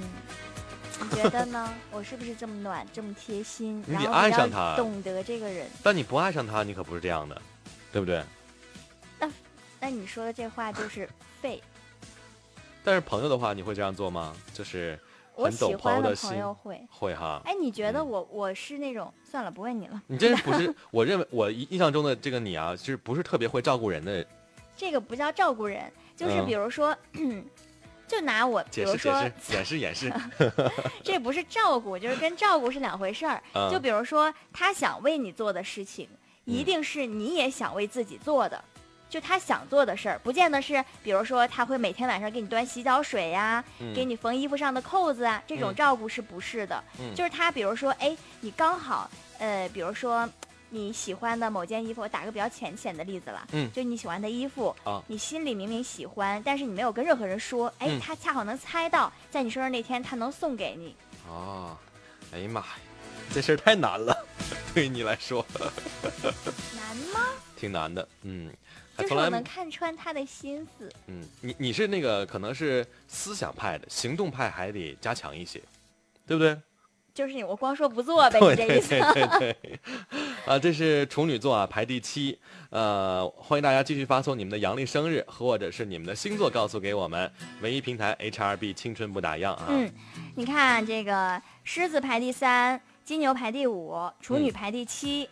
[1.02, 1.72] 你觉得呢？
[1.90, 3.82] 我是不是这么暖，这么贴心？
[3.86, 5.66] 你爱上他懂得这个人。
[5.82, 7.40] 但你不爱上他，你可不是这样的，
[7.90, 8.22] 对不对？
[9.18, 9.30] 那
[9.80, 11.08] 那你说的这话就是
[11.40, 11.62] 废。
[12.84, 14.34] 但是朋友的话，你会这样做吗？
[14.52, 14.98] 就是
[15.34, 16.80] 我很懂喜欢的友的心朋，友会。
[16.90, 17.40] 会哈。
[17.44, 19.12] 哎，你觉得嗯我我是那种？
[19.24, 20.02] 算了，不问你了。
[20.06, 24.24] 你这不是 我认为我印象中的这个你啊，就是不是特别会照顾人的。
[24.76, 26.96] 这个不叫照顾人，就是嗯比如说，
[28.10, 30.12] 就拿我，比解释解如说释，演示演示。
[31.04, 33.40] 这不是照顾，就是跟照顾是两回事儿。
[33.54, 36.08] 嗯就比如说，他想为你做的事情，
[36.44, 38.62] 一嗯定是你也想为自己做的。
[39.08, 46.82] 就他想做的事儿，不见得是，比如说他会每天晚上给你端洗脚水呀、嗯给你缝衣服上的扣子啊，这种嗯照顾是不是的？
[47.00, 50.28] 嗯就是他，比如说，哎，你刚好，呃，比如说
[50.70, 60.94] 你喜欢的某件衣服，我打个比较浅显的例子了，嗯就你喜欢的衣服，啊你心里明明喜欢，但是你没有跟任何人说，哎，嗯他恰好能猜到，在你生日那天他能送给你，
[61.28, 61.76] 哦，
[62.32, 62.66] 哎呀妈呀，
[63.34, 64.16] 这事儿太难了，
[64.72, 67.20] 对于你来说难吗？
[67.56, 68.08] 挺难的。
[68.22, 68.50] 嗯，
[68.96, 70.90] 就是我能看穿他的心思。
[71.08, 75.60] 嗯，你你是那个可能是思想派的，行动派还得加强一些，
[76.26, 76.56] 对不对？
[77.14, 78.88] 就是你，我光说不做呗，对你这意思。
[78.90, 79.80] 对对对对，
[80.46, 82.38] 啊，这是处女座啊，排第七。
[82.70, 87.30] 呃，欢迎大家继续发送你们的阳历生日或者是你们的星座告诉给我们，
[87.62, 89.66] 唯一平台 HRB 青春不打烊啊。
[89.68, 89.92] 嗯，
[90.36, 95.28] 你看这个狮子排第三，金牛排第五，处女嗯排第七，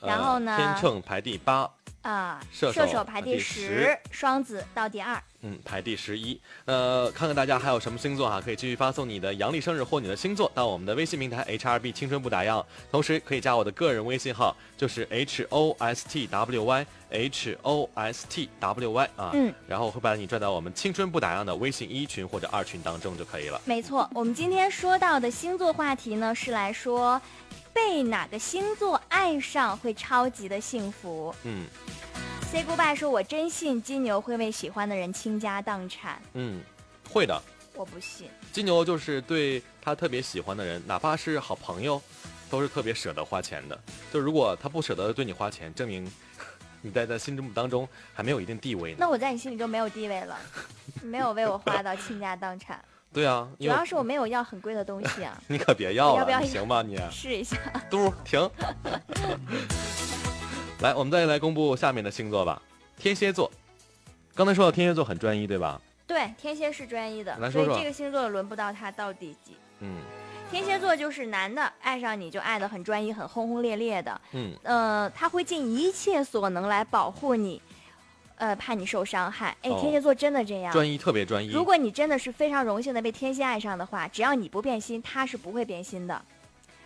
[0.00, 1.70] 呃然后呢天秤排第八，
[2.02, 5.22] 啊，射射手排第十，双子到第二。
[5.42, 6.38] 嗯，排第十一。
[6.66, 18.92] 呃，看看大家还有什么星座哈，可以继续发送你的阳历生日或你的星座到我们的微信平台 H R B 青春不打烊，同时可以加我的个人微信号，就是 H O S T W Y H O S T W
[18.92, 23.58] Y 啊，嗯，然后会把你拽到我们青春不打烊的微信一群或者二群当中就可以了。
[23.64, 27.20] 没错，我们今天说到的星座话题呢，是来说
[27.72, 31.34] 被哪个星座爱上会超级的幸福。
[31.44, 31.66] 嗯
[32.50, 36.60] Say goodbye 说，我真信金牛会为喜欢的人倾家荡产，嗯，
[37.08, 37.40] 会的。
[37.74, 38.28] 我不信。
[38.52, 42.02] 金牛就是对他特别喜欢的人，哪怕是好朋友，
[42.50, 43.80] 都是特别舍得花钱的。
[44.12, 46.10] 就如果他不舍得对你花钱，证明
[46.82, 48.96] 你在他心目当中还没有一定地位呢。
[48.98, 50.36] 那我在你心里就没有地位了，
[51.02, 52.84] 没有为我花到倾家荡产。
[53.12, 56.98] 对啊，主要是我没有要很贵的东西啊， 你可别要了，要不要你行吧你？
[57.10, 57.56] 试一下。
[57.90, 58.48] 嘟停。
[60.80, 62.60] 来，我们再来公布下面的星座吧。
[62.96, 63.50] 天蝎座，
[64.34, 65.80] 刚才说到天蝎座很专一，对吧？
[66.06, 69.56] 对，天蝎是专一的，来说说所以这个星座轮不到他到底几。
[69.80, 69.96] 嗯
[70.50, 77.62] 天蝎座就是男的爱上你就爱的很专一、很轰轰烈烈的，嗯呃，他会尽一切所能来保护你，
[78.40, 79.54] 呃，怕你受伤害。
[79.60, 80.72] 哎，哦天蝎座真的这样。
[80.72, 81.52] 专一，特别专一。
[81.52, 86.20] 如果你真的是非常荣幸的被天蝎爱上的话，只要你不变心，他是不会变心的。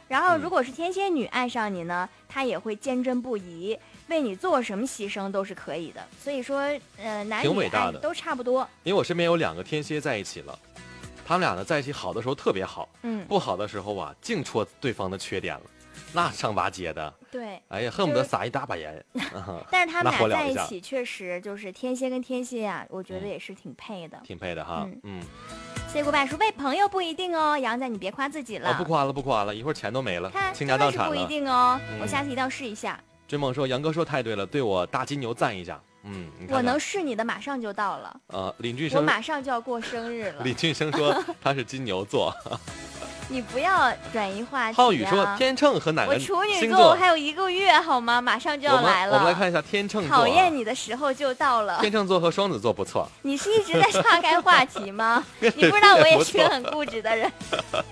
[0.08, 6.04] 然后，嗯如果是天蝎女爱上你呢，她也会坚贞不移，为你做什么牺牲都是可以的。
[6.20, 6.58] 所以说，
[6.98, 7.70] 呃，男女
[8.02, 8.68] 都差不多。
[8.82, 10.58] 因为我身边有两个天蝎在一起了，
[11.24, 15.62] 他们俩呢在一起好的时候特别好，嗯，不好的时候啊，净戳对方的缺点了，
[16.14, 17.60] 那上八街的， 对。
[17.68, 19.04] 哎呀，恨不得撒一大把盐。
[19.34, 24.18] 啊但是他 们俩在一起，确实就是天蝎跟天蝎啊，我觉得嗯也是挺配的。
[24.24, 25.22] 挺配的哈，嗯嗯
[25.88, 28.70] ，say goodbye 说为朋友不一定哦，杨仔你别夸自己了。
[28.70, 31.24] 哦，不夸了，不夸了，一会儿钱都没了看，倾家荡产不一。
[31.26, 32.98] 定哦，嗯我下次一定要试一下。
[33.26, 35.80] 追梦说，杨哥说太对了，对我大金牛赞一下。
[36.06, 40.44] 嗯，看看我能试你的，马上就到了，呃，林俊生我，马上就要过生日了。
[40.44, 42.32] 李俊生说他是金牛座。
[43.28, 44.76] 你不要转移话题、啊。
[44.76, 46.90] 浩宇说天秤和哪个我处女座？
[46.90, 48.20] 我还有一个月好吗？
[48.20, 49.16] 马上就要来了。
[49.16, 50.16] 我们来看一下天秤座、啊。
[50.16, 51.78] 讨厌你的时候就到了。
[51.80, 53.08] 天秤座和双子座不错。
[53.22, 55.24] 你是一直在岔开话题吗？
[55.40, 57.30] 你不知道我也是个很固执的人。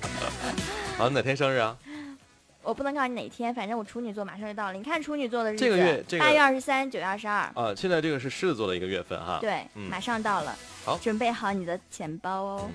[0.98, 1.76] 好，你哪天生日啊？
[2.62, 4.74] 我不能告诉你哪天，反正我处女座马上就到了。
[4.74, 9.38] 你看处女座的日子，这个月这个八月二十三、九月二十二，啊，现在这个是狮子座的一个月份哈。
[9.40, 10.54] 对，嗯马上到了。
[10.84, 12.60] 好准备好你的钱包哦。
[12.68, 12.72] 嗯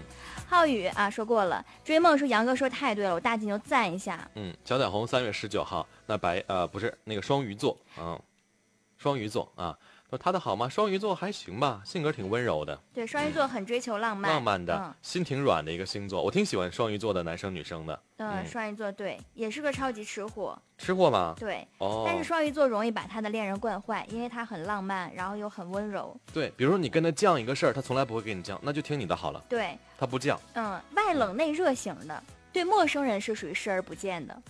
[0.49, 1.63] 浩宇啊，说过了。
[1.83, 4.27] 追梦说杨哥说太对了，我大金牛赞一下。
[4.35, 8.17] 嗯，小彩虹三月十九号，那白呃不是那个双鱼座，嗯，
[8.97, 9.77] 双鱼座啊，
[10.09, 10.69] 说他的好吗？
[10.69, 17.99] 双鱼座还行吧，性格挺温柔的，对，双鱼座很追求浪漫，浪漫的，心挺软的一个星座，我挺喜欢双鱼座的男生女生的。
[18.17, 18.45] 嗯。
[18.47, 21.35] 双鱼座对，也是个超级吃货，吃货吗？
[21.37, 21.67] 对。
[21.79, 26.17] 哦，但是双鱼座容易把他的恋人惯坏，因为他很浪漫，然后又很温柔。
[26.33, 30.37] 对，比如说你跟他犟一个事儿，他从来不会给你犟，那就听你的好了，对，他不犟。
[30.53, 34.41] 嗯，外冷内热型的，对陌生人是属于视而不见的。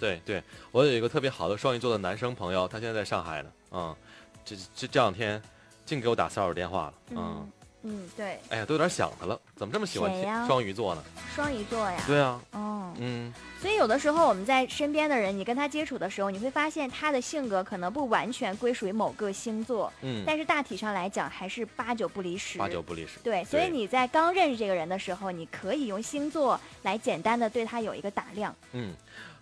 [0.00, 3.94] 对对，我有一个特别好的双鱼座的男生朋友，他现在在上海呢，嗯，
[4.44, 5.40] 这这这两天
[5.86, 7.52] 净给我打骚扰电话了，嗯嗯，
[7.82, 11.04] 嗯，对，哎呀，都有点想他了，怎么这么喜欢天谁呀双鱼座呢？
[11.34, 12.00] 双鱼座呀。
[12.06, 22.58] 对啊，哦，嗯，所以有的时候我们在身边的人，你跟他接触的时候，你会发现他的性格可能不完全归属于某个星座，嗯，但是大体上来讲还是八九不离十。
[22.58, 23.18] 八九不离十。
[23.22, 28.54] 对，所以你在刚认识这个人的时候，你可以用星座来简单的对他有一个打量。
[28.72, 28.94] 嗯，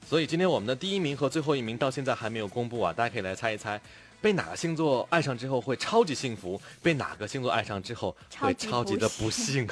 [0.04, 3.80] 所以今天我们的第一名和最后一名到现在还没有公布啊，大家可以来猜一猜，
[4.22, 9.68] 被哪个星座爱上之后会超级幸福，被哪个星座爱上之后会超级的不不幸。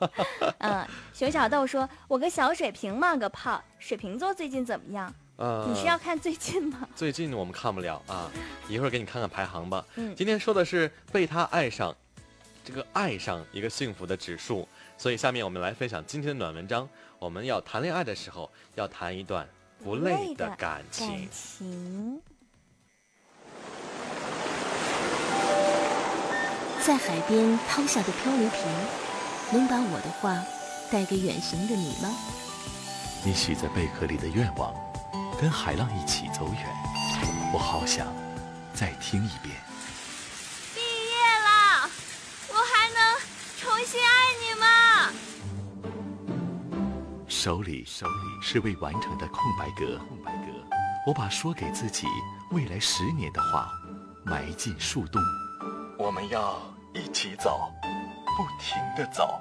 [0.58, 5.14] 嗯，熊小豆说：“我个小水瓶冒个泡，水瓶座最近怎么样？
[5.36, 6.88] 呃，你是要看最近吗？
[6.96, 8.30] 最近我们看不了啊，
[8.68, 9.84] 一会儿给你看看排行吧。
[9.96, 11.94] 嗯今天说的是被他爱上，
[12.64, 14.66] 这个爱上一个幸福的指数。
[14.96, 16.88] 所以下面我们来分享今天的暖文章。
[17.18, 19.46] 我们要谈恋爱的时候，要谈一段
[19.84, 21.08] 不累的感情。
[21.08, 22.22] 感情。
[26.82, 28.60] 在海边抛下的漂流瓶，
[29.52, 30.42] 能把我的话
[30.90, 32.10] 带给远行的你吗？
[33.22, 34.74] 你许在贝壳里的愿望，
[35.38, 36.66] 跟海浪一起走远。
[37.52, 38.06] 我好想
[38.72, 39.54] 再听一遍。
[40.74, 41.90] 毕业了，
[42.48, 43.20] 我还能
[43.58, 44.08] 重新爱
[44.40, 44.66] 你吗？
[47.28, 50.46] 手里手里是未完成的空白格，空白格。
[51.06, 52.06] 我把说给自己
[52.52, 53.70] 未来十年的话
[54.24, 55.20] 埋进树洞。
[55.98, 56.58] 我们要
[56.92, 57.60] 一起走
[58.36, 59.40] 不停的走。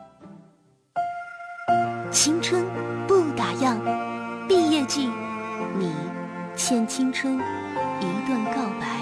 [2.12, 2.66] 青春
[3.08, 3.78] 不打烊
[4.48, 5.08] 毕业季
[5.78, 5.94] 你
[6.56, 9.00] 欠青春一段告白。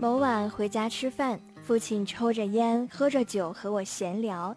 [0.00, 4.56] 某晚回家吃饭父亲抽着烟喝着酒和我闲聊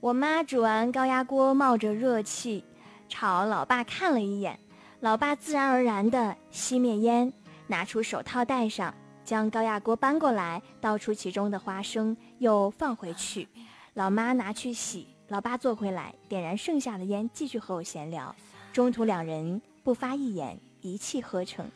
[0.00, 2.64] 我妈煮完高压锅，冒着热气，
[3.06, 4.58] 朝老爸看了一眼。
[5.00, 7.30] 老爸自然而然地熄灭烟，
[7.66, 8.94] 拿出手套戴上，
[9.26, 13.46] 将高压锅搬过来，倒出其中的花生，又放回去。
[13.92, 18.34] 老妈拿去洗，老爸坐回来，点燃剩下的烟，继续和我闲聊。
[18.72, 21.70] 中途两人不发一言，一气呵成。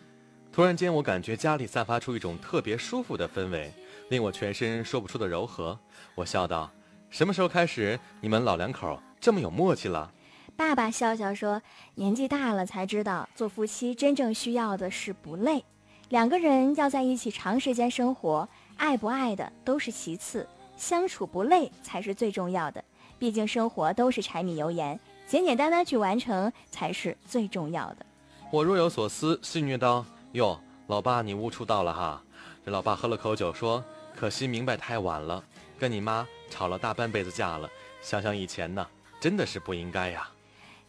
[0.50, 3.70] 突然间，我感觉家里散发出一种特别舒服的氛围，
[4.08, 5.78] 令我全身说不出的柔和。
[6.14, 6.70] 我笑道。
[7.14, 10.10] 什么时候开始，你们老两口这么有默契了？
[10.56, 11.62] 爸爸笑笑说
[11.94, 15.64] ：“年纪大了才知道，做夫妻真正需要的是不累。
[16.08, 18.48] 两个人要在一起长时间生活，
[18.78, 20.44] 爱不爱的都是其次，
[20.76, 22.82] 相处不累才是最重要的。
[23.16, 28.04] 毕竟生活都是柴米油盐，简简单单去完成才是最重要的。”
[28.50, 32.20] 我若有所思，戏谑道：“哟，老爸你悟出道了哈！”
[32.66, 33.84] 这老爸喝了口酒说
[34.18, 35.44] ：“可惜明白太晚了，
[35.78, 37.68] 跟你妈。”吵了大半辈子架了，
[38.00, 38.86] 想想以前呢，
[39.20, 40.28] 真的是不应该呀。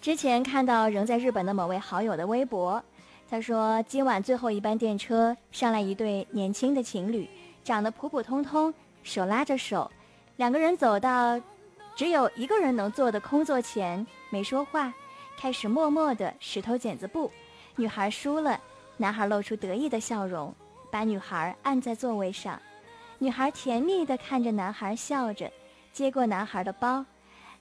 [0.01, 2.83] 之前看到仍在日本的某位好友的微博，
[3.29, 7.27] 他说今晚最后一班电车上来一对年轻的情侣，
[7.63, 9.89] 长得普普通通，手拉着手，
[10.35, 11.41] 两个人走到
[11.95, 14.93] 只有一个人能坐的空座前，没说话，
[15.39, 17.31] 开始默默的石头剪子布。
[17.77, 18.59] 女孩输了，
[18.97, 20.53] 男孩露出得意的笑容，
[20.91, 22.61] 把女孩按在座位上。
[23.17, 25.49] 女孩甜蜜地看着男孩，笑着，
[25.93, 27.05] 接过男孩的包。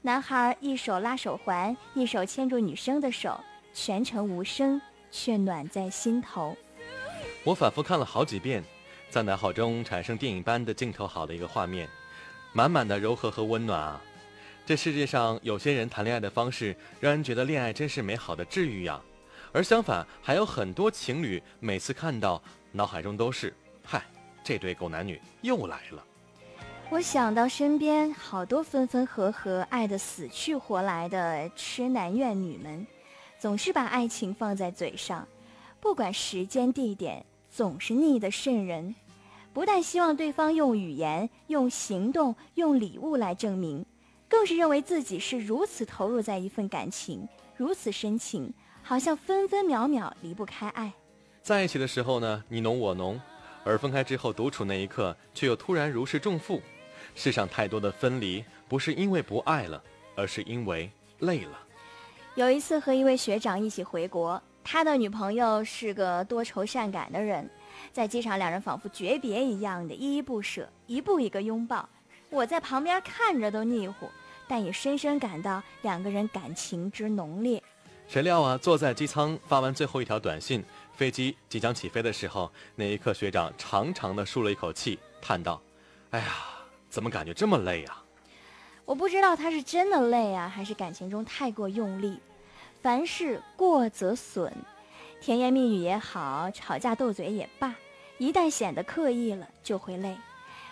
[0.03, 3.39] 男孩一手拉手环，一手牵住女生的手，
[3.73, 4.81] 全程无声，
[5.13, 6.57] 却暖在心头。
[7.45, 8.65] 我反复看了好几遍，
[9.09, 11.89] 在脑海中产生电影般的镜头，好的一个画面，
[12.53, 14.01] 满满的柔和和温暖啊！
[14.67, 19.01] 这世界上有些人谈恋爱的方式，让人觉得恋爱真是美好的治愈呀。
[19.53, 23.55] 而相反，还有很多情侣，每次看到，脑海中都是，
[24.45, 26.05] 这对狗男女又来了。
[26.91, 32.87] 我想到身边好多分分合合、爱得死去活来的痴男怨女们，
[33.39, 35.27] 总是把爱情放在嘴上，
[35.81, 38.95] 不管时间地点，总是腻得渗人。
[39.55, 43.85] 不但希望对方用语言、用行动、用礼物来证明，
[44.29, 47.27] 更是认为自己是如此投入在一份感情，
[47.57, 48.53] 如此深情，
[48.83, 50.93] 好像分分秒秒离不开爱。
[51.41, 53.19] 在一起的时候呢，你侬我侬。
[53.65, 56.61] 而分开之后，独处那一刻，却又突然如释重负。
[57.15, 59.83] 世上太多的分离，不是因为不爱了，
[60.15, 61.59] 而是因为累了。
[62.35, 67.49] 有一次和一位学长一起回国，他的女朋友是个多愁善感的人，
[67.93, 71.89] 在机场两人仿佛诀别一样的依依不舍，一步一个拥抱。
[72.31, 74.09] 我在旁边看着都腻乎，
[74.49, 77.63] 但也深深感到两个人感情之浓烈。
[78.07, 80.65] 谁料啊，坐在机舱发完最后一条短信。
[80.95, 85.61] 飞机即将起飞的时候，那一刻，学长长长的舒了一口气，叹道
[86.11, 86.27] ：“哎呀，
[86.89, 88.05] 怎么感觉这么累啊？”
[88.87, 92.21] 我不知道他是真的累啊，还是感情中太过用力。
[92.81, 94.53] 凡事过则损，
[95.21, 97.75] 甜言蜜语也好，吵架斗嘴也罢，
[98.19, 100.17] 一旦显得刻意了，就会累。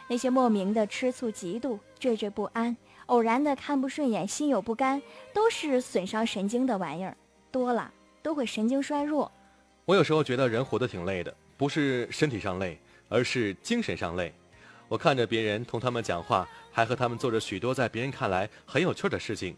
[0.07, 7.17] 那些莫名的吃醋、嫉妒、惴惴不安，偶然的看不顺眼、心有不甘，都是损伤神经的玩意儿，
[7.53, 9.31] 多了都会神经衰弱。
[9.85, 14.33] 我有时候觉得人活得挺累的，不是身体上累，而是精神上累。
[14.89, 19.57] 我看着别人同他们讲话，还和他们做着许多在别人看来很有趣的事情，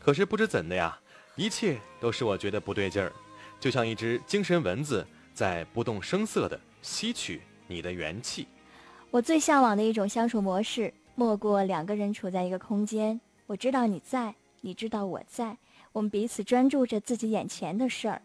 [0.00, 0.98] 可是不知怎的呀，
[1.36, 3.12] 一切都使我觉得不对劲儿，
[3.58, 8.46] 就像一只精神蚊子在不动声色地吸取你的元气。
[9.10, 15.56] 我最向往的一种相处模式，莫过两个人处在一个空间，我知道你在，你知道我在，
[15.94, 18.20] 我们彼此专注着自己眼前的事儿。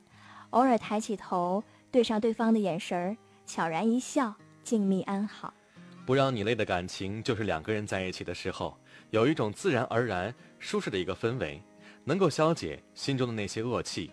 [0.49, 5.53] 偶尔抬起头，对上对方的眼神儿，悄然一笑，静谧安好。
[6.03, 8.75] 不让你累的感情，就是两个人在一起的时候，
[9.11, 11.61] 有一种自然而然、舒适的一个氛围，
[12.03, 14.09] 能够消解心中的那些恶气，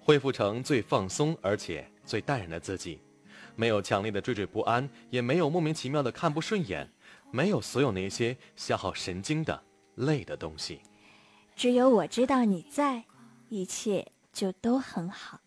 [0.00, 3.02] 恢复成最放松而且最淡然的自己。
[3.54, 6.90] 没有强烈的惴惴不安，也没有莫名其妙的看不顺眼，
[7.30, 9.62] 没有所有那些消耗神经的
[9.96, 10.80] 累的东西。
[11.58, 13.02] 只有我知道你在，
[13.48, 15.40] 一切就都很好。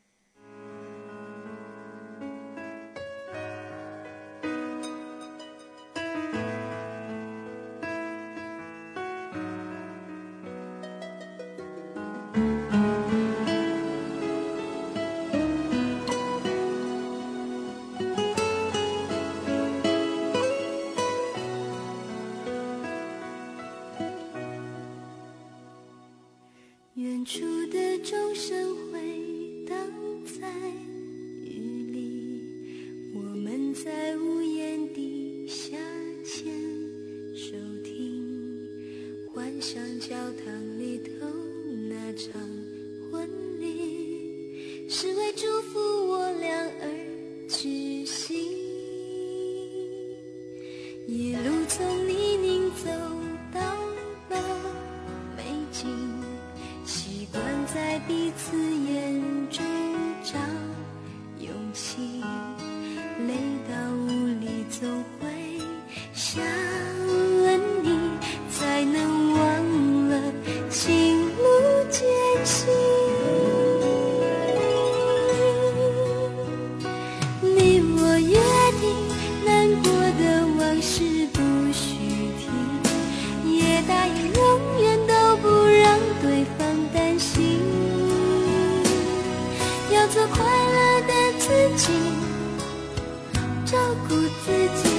[89.94, 91.92] 要做快乐的自己，
[93.66, 93.78] 照
[94.08, 94.16] 顾
[94.46, 94.91] 自己，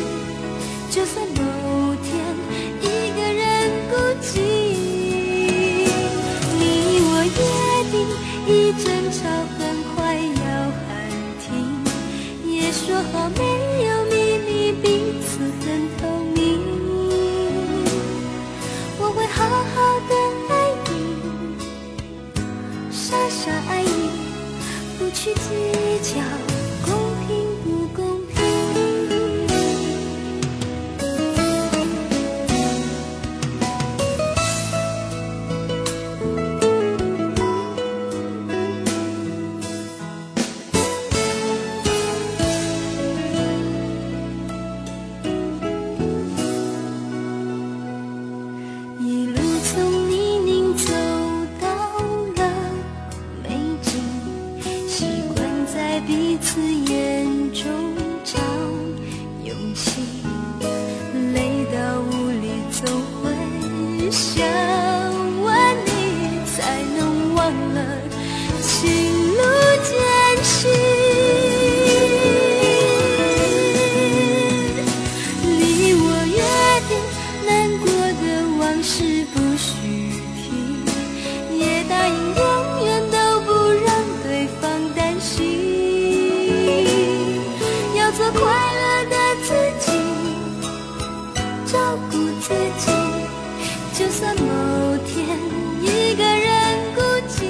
[94.23, 95.37] 算某天
[95.83, 97.43] 一个人孤寂，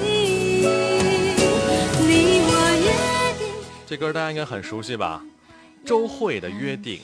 [2.01, 2.51] 你我
[2.81, 3.53] 约定。
[3.87, 5.23] 这歌大家应该很熟悉吧？
[5.85, 6.99] 周慧的《约定》。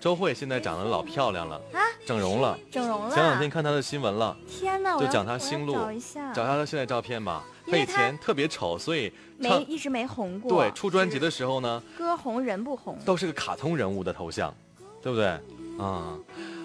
[0.00, 2.58] 周慧现在长得老漂亮了，啊，整容了。
[2.70, 3.14] 整容了。
[3.14, 7.44] 前两天看她的新闻了，天哪，我就讲她心路找一下，找她的现在照片吧。
[7.66, 10.50] 她她以前特别丑，所以没一直没红过。
[10.50, 14.54] 对出专辑的时候呢，歌红人不红，都是个卡通人物的头像，
[15.02, 15.38] 对不对？
[15.78, 16.18] 啊、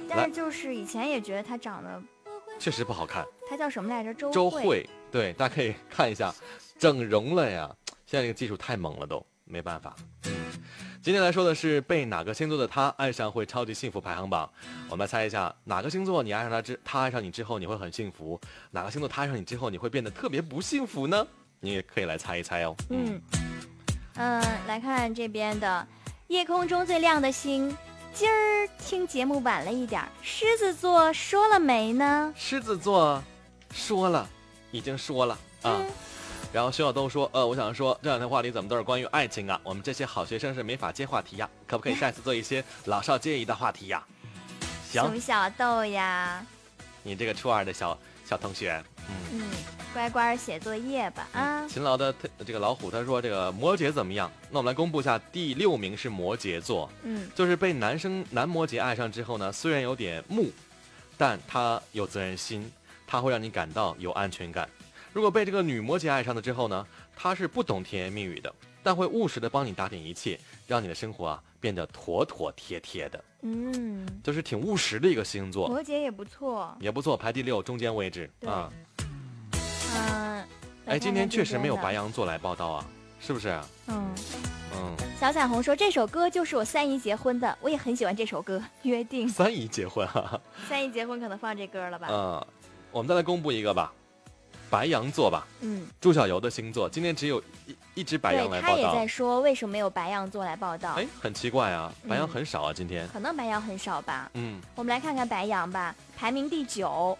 [0.07, 2.01] 但是就是以前也觉得她长得，
[2.59, 3.25] 确实不好看。
[3.49, 4.13] 她叫什么来着？
[4.13, 4.63] 周周慧。
[4.63, 6.33] 慧，对，大家可以看一下，
[6.77, 7.69] 整容了呀！
[8.05, 9.95] 现在这个技术太猛了都，没办法。
[10.25, 10.31] 嗯，
[11.01, 14.49] 今天来说的是被哪个星座的他爱上会超级幸福排行榜。
[14.89, 18.39] 我们来猜一下，哪个星座你爱上他之他爱上你之后你会很幸福，
[18.71, 21.25] 哪个星座他爱上你之后你会变得特别不幸福呢？
[21.59, 22.75] 你也可以来猜一猜哦。
[22.89, 23.21] 嗯
[24.15, 25.87] 嗯，来看这边的
[26.27, 27.75] 夜空中最亮的星。
[28.17, 32.33] 今儿听节目晚了一点儿，狮子座说了没呢？
[32.35, 33.23] 狮子座
[33.71, 34.27] 说了，
[34.71, 35.77] 已经说了啊。
[35.77, 35.87] 嗯
[36.51, 39.59] 然后徐小豆说：“呃，我想说这两天话题怎么都是关于爱情啊？
[39.63, 44.03] 我们这些好学生是没法接话题呀，可不可以下次做一些老少皆宜的话题呀？”
[44.89, 46.43] 行，熊小豆呀，
[47.03, 47.95] 你这个初二的小
[48.27, 49.41] 小同学，嗯，嗯，
[49.93, 51.65] 乖乖写作业吧啊。
[51.69, 54.29] 勤劳的特这个老虎他说这个摩羯怎么样？
[54.51, 60.51] 那我们来公布一下，第六名是摩羯座，嗯就是被男生男摩羯爱上之后呢，虽然有点木，
[61.17, 62.69] 但他有责任心，
[63.07, 64.67] 他会让你感到有安全感。
[65.13, 68.53] 如果被这个女摩羯爱上了之后呢，他是不懂甜言蜜语的，
[68.83, 76.75] 但会务实的帮你打点一切，让你的生活啊变得妥妥帖帖的，嗯，就是挺务实的一个星座，摩羯也不错。
[76.79, 78.71] 也不错，排第六，中间位置啊。
[79.95, 80.43] 嗯，
[80.85, 81.93] 哎，今天确实没有白白。
[81.93, 82.85] 羊座来报道啊，
[83.19, 83.67] 是不是啊？
[83.87, 84.15] 嗯，
[84.73, 89.27] 嗯，小彩虹说这首歌就是我三姨结婚的，我也很喜欢这首歌《约定》。
[89.31, 90.41] 三姨结婚哈、哈。
[90.67, 92.07] 三姨结婚可能放这歌了吧？
[92.11, 92.45] 嗯，
[92.91, 93.91] 我们再来公布一个吧，
[94.69, 99.07] 白羊座吧，嗯，朱小游的星座，今天只有一一只白羊，来报道他也在。
[99.07, 100.93] 说为什么没有白羊座来报道？
[100.93, 103.07] 哎，很奇怪啊，白羊嗯很少啊，今天。
[103.07, 104.29] 可能白羊很少吧。
[104.33, 107.17] 嗯，我们来看看白羊吧，排名第九。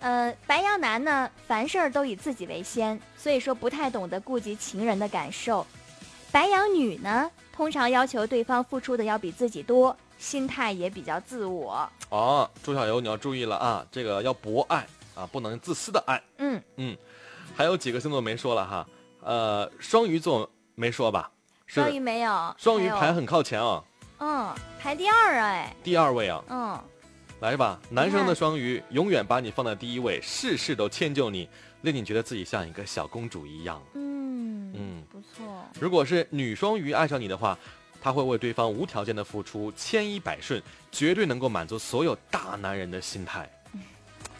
[0.00, 5.66] 呃，白羊男呢，凡事儿都以自己为先，所以说不太懂得顾及情人的感受。
[6.30, 11.90] 白羊女呢，通常要求对方付出的要比自己多，心态也比较自我。
[12.10, 14.86] 哦，朱小游你要注意了啊，这个要博爱
[15.18, 16.22] 啊，不能自私的爱。
[16.38, 16.96] 嗯，嗯，
[17.56, 18.88] 还有几个星座没说了哈，
[19.20, 21.28] 呃，双鱼座没说吧？
[21.66, 23.82] 双鱼没有，双鱼排很靠前啊，
[24.20, 26.42] 嗯排第二啊，哎，第二位啊。
[26.48, 26.80] 嗯，
[27.40, 31.48] 来吧，男生的双鱼永远把你放在第一位，事事都迁就你，
[31.82, 33.82] 令你觉得自己像一个小公主一样。
[33.94, 37.58] 嗯嗯不错，如果是女双鱼爱上你的话，
[38.00, 43.50] 她会为对方无条件的付出，千依百顺，绝对能够满足所有大男人的心态。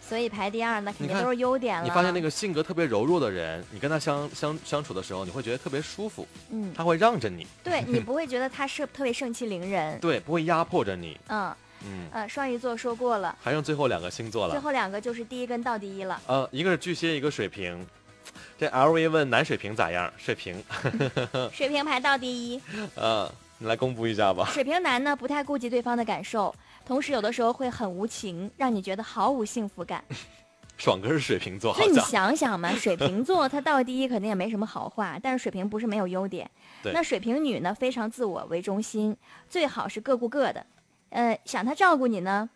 [0.08, 1.84] 所以排第二那肯定都是优点了。
[1.84, 9.98] 你发现那个性格特别柔弱的人，你跟他相相相处的时候，你会觉得特别舒服，嗯，他会让着你，对你不会觉得他是特别盛气凌人。
[10.00, 11.18] 对，不会压迫着你。
[11.28, 11.54] 嗯
[11.84, 16.20] 嗯，呃，双鱼座说过了，还剩最后两个星座了，最后两个就是第一跟倒第一了。
[16.26, 17.86] 呃，一个是巨蟹，一个水瓶。
[18.58, 20.12] 这 LV 问男水瓶咋样？
[20.18, 20.60] 水瓶，
[21.54, 22.60] 水瓶排倒第一。
[22.96, 24.50] 呃，你来公布一下吧。
[24.52, 26.52] 水瓶男呢，不太顾及对方的感受，
[26.88, 30.02] 同时有的时候会很无情，让你觉得毫无幸福感。
[30.78, 36.50] 爽哥是水瓶座，好所以你想想嘛， 水瓶座他到第一肯定也没什么好话，但是水瓶不是没有优点。
[36.82, 39.14] 对那水瓶女呢，非常自我为中心，
[39.50, 40.64] 最好是各顾各的，
[41.10, 42.48] 呃，想他照顾你呢，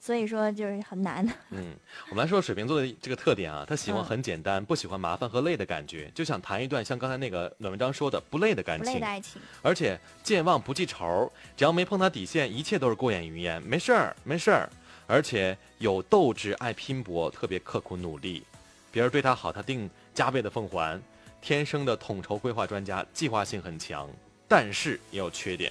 [0.00, 1.24] 所以说就是很难。
[1.50, 1.74] 嗯，
[2.08, 4.04] 我们来说水瓶座的这个特点啊，他喜欢嗯。
[4.04, 14.68] 很简单，不喜欢麻烦和累的感觉，就想谈一段像刚才那个暖文章说的不累的感情不累的，爱情，而且健忘不记仇，只要没碰他底线，一切都是过眼云烟，没事儿没事儿，
[15.06, 18.42] 而且有斗志，爱拼搏，特别刻苦努力，
[18.90, 20.98] 别人对他好，他定加倍的奉还，
[21.42, 24.08] 天生的统筹规划专家，计划性很强，
[24.48, 25.70] 但是也有缺点，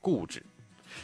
[0.00, 0.42] 固执。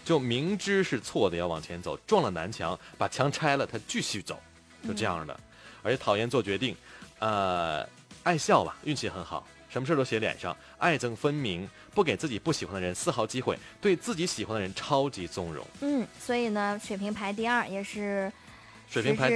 [0.05, 4.38] 就明知是错的要往前走，撞了南墙，把墙拆了，他继续走，
[4.86, 5.38] 就这样的。
[5.82, 6.76] 而且讨厌做决定，
[7.18, 7.88] 呃，
[8.22, 15.64] 爱笑吧，运气很好，什么事都写脸上，爱憎分明，不给自己不喜欢的人丝毫机会，对自己喜欢的人超级纵容。
[15.80, 18.32] 嗯，所以呢，水平排第二，也是
[18.88, 19.28] 水平排。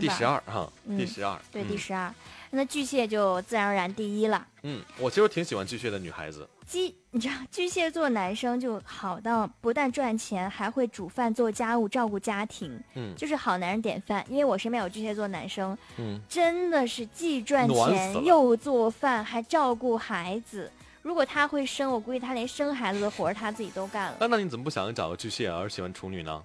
[0.00, 2.14] 第十二哈，嗯第十二，对，嗯第十二。
[2.50, 4.46] 那巨蟹就自然而然第一了。
[4.62, 14.24] 嗯，我其实挺喜欢巨蟹的女孩子，巨，你知道巨蟹座男生就好到不但赚钱，还会煮饭、做家务、照顾家庭，嗯就是好男人典范。
[14.30, 20.72] 因为我身边有巨蟹座男生，嗯，真的是既赚钱又做饭，还照顾孩子。
[21.02, 24.16] 如果他会生，我估计他连生孩子的活儿他自己都干了。
[24.18, 26.42] 那那你怎么不想找个巨蟹而喜欢处女呢？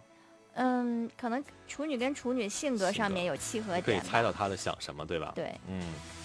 [0.56, 4.00] 嗯，可能处女跟处女性格上面有契合点可以。
[4.00, 5.32] 猜到他的想什么，对吧？
[5.34, 5.82] 对，嗯，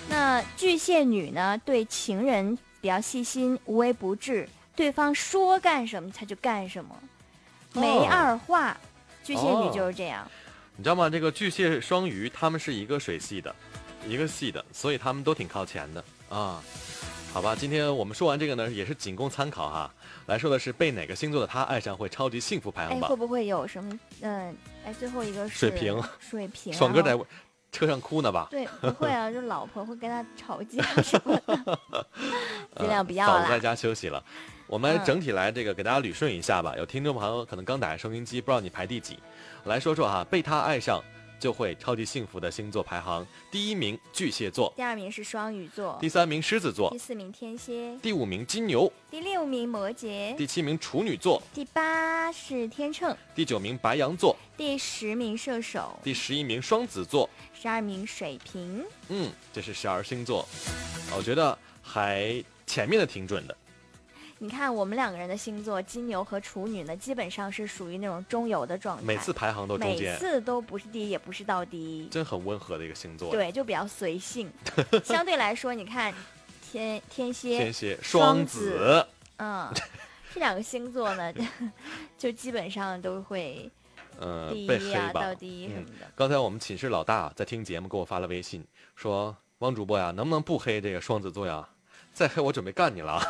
[0.09, 6.95] 那巨蟹女呢，对情人比较细心，无微不至，对方说干什么他就干什么，
[7.73, 8.77] 没哦二话。
[9.23, 10.29] 巨蟹女哦就是这样。
[10.75, 11.09] 你知道吗？
[11.09, 13.55] 这个巨蟹、双鱼他们是一个水系的，
[14.05, 16.61] 一个系的，所以他们都挺靠前的啊。
[17.33, 19.95] 好吧，今天我们说完这个呢，也是仅供参考哈。
[20.27, 23.15] 来说的是被哪个星座的他爱上会超级幸福排哎，行榜会。
[23.15, 23.97] 不会有什么？
[24.23, 26.73] 嗯，哎，最后一个是水瓶，水瓶。
[26.73, 27.17] 爽哥在
[27.73, 28.47] 车上哭呢吧？
[28.51, 31.79] 对，不会啊， 就老婆会跟他吵架什么的，
[32.77, 33.59] 尽量不要嫂子在。
[33.59, 34.23] 家休息了。
[34.67, 36.75] 我们嗯整体来这个给大家捋顺一下吧。
[36.77, 39.19] 有听众朋友可能刚打开收音机，不知道你排第几。
[39.65, 41.03] 我来说说哈，被他爱上
[41.43, 57.29] 就会超级幸福的星座排行：第一名巨蟹座，第二名是双鱼座第，三名狮子座第，四名天蝎，第五名金牛，第六名摩羯，第七名处女座，第八是天秤，第九名白羊座，第十名射手，第十一名双子座。
[57.61, 58.85] 十二名水瓶。
[59.09, 60.49] 嗯，这是十二星座，
[61.17, 63.57] 我觉得还前面的挺准的。
[64.43, 74.51] 你看我们两个人的星座，金牛和处女呢，基本上是属于那种中游的状态，每次排行都中每，次都不是第一，也不是到第一，真很温和的一个星座。，对，就比较随性。
[75.05, 76.13] 相对来说，你看
[76.61, 79.73] 天天蝎，天蝎、双双子子，嗯，
[80.35, 81.33] 这两个星座呢，
[82.19, 83.71] 就基本上都会
[84.19, 85.35] 呃第，一啊，吧到。
[85.37, 86.11] 第一什嗯么的。
[86.17, 88.65] 刚才我们寝室老大在听节目，给我发了微信，
[88.97, 91.69] 说：“汪主播呀，能不能不黑这个双子座呀？
[92.13, 93.23] 再黑我准备干你了。”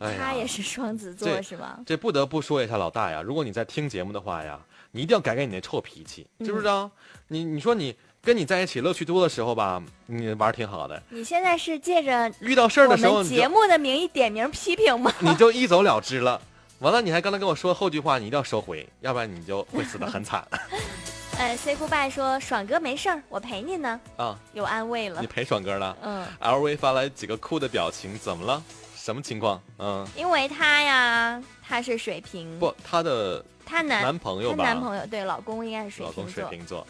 [0.00, 1.78] 哎，他也是双子座是吗？
[1.86, 4.58] 这不得不说一下老大呀，如果你在听节目的话呀，
[4.92, 6.90] 你一定要改改你那臭脾气，知不知道？
[7.28, 15.12] 你你说你跟你在一起乐趣多的时候吧，你玩挺好的，你现在是借着遇到事儿的时候们节目的名义点名批评吗？
[15.20, 16.40] 你就一走了之了。
[16.80, 20.46] 完了，你还刚才跟我说后句话，你一定要收回，要不然你就会死得很惨
[21.36, 24.36] 呃，say goodbye 说爽哥没事儿，我陪你呢，啊！
[24.54, 25.26] 有安慰了你。
[25.26, 25.96] 陪爽哥了。
[26.02, 28.62] 嗯，LV 发来几个酷的表情，怎么了？
[29.08, 29.58] 什么情况？
[29.78, 36.86] 嗯，因为他呀，他是水瓶，不，他的他男男朋友他吧，男朋友对老公应该是水老公瓶座，水瓶座。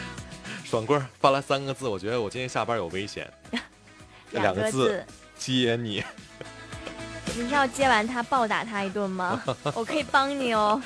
[0.66, 3.26] 爽棍儿发来三个字，我觉得我今天下班有危险。
[4.32, 5.02] 两个个字
[5.38, 6.04] 接你，
[7.34, 9.42] 你是要接完他暴打他一顿吗？
[9.74, 10.78] 我可以帮你哦。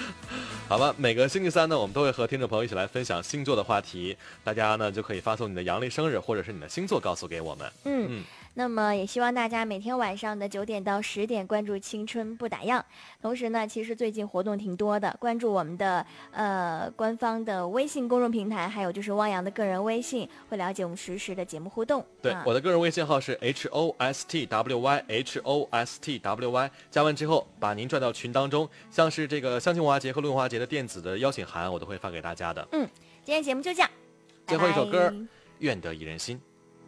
[0.68, 0.94] 好吧？
[0.96, 7.72] 每个星期三呢，我们都会和听众朋友一起来分享星座的话题，大家呢就可以发送你的阳历生日或者是你的星座告诉给我们。
[7.86, 8.24] 嗯，嗯，
[8.54, 12.78] 那么也希望大家每天晚上的九点到十点关注《青春不打烊》，
[13.22, 22.04] 同时呢，其实最近活动挺多的，关注我们的呃官方的微信公众平台，还有就是汪洋的个人微信，会了解我们实时的节目互动。
[22.20, 32.66] 对，啊我的个人微信号是 h o s t w y h o s t w y，加完之后把您拽到群当中，像是这个相亲文化节和论文化节的电子的邀请函，我都会发给大家的。
[32.72, 32.86] 嗯
[33.24, 33.90] 今天节目就这样，
[34.46, 35.26] 最后一首歌拜拜
[35.60, 36.40] 愿得一人心。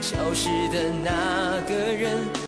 [0.00, 2.40] 消失的那个人。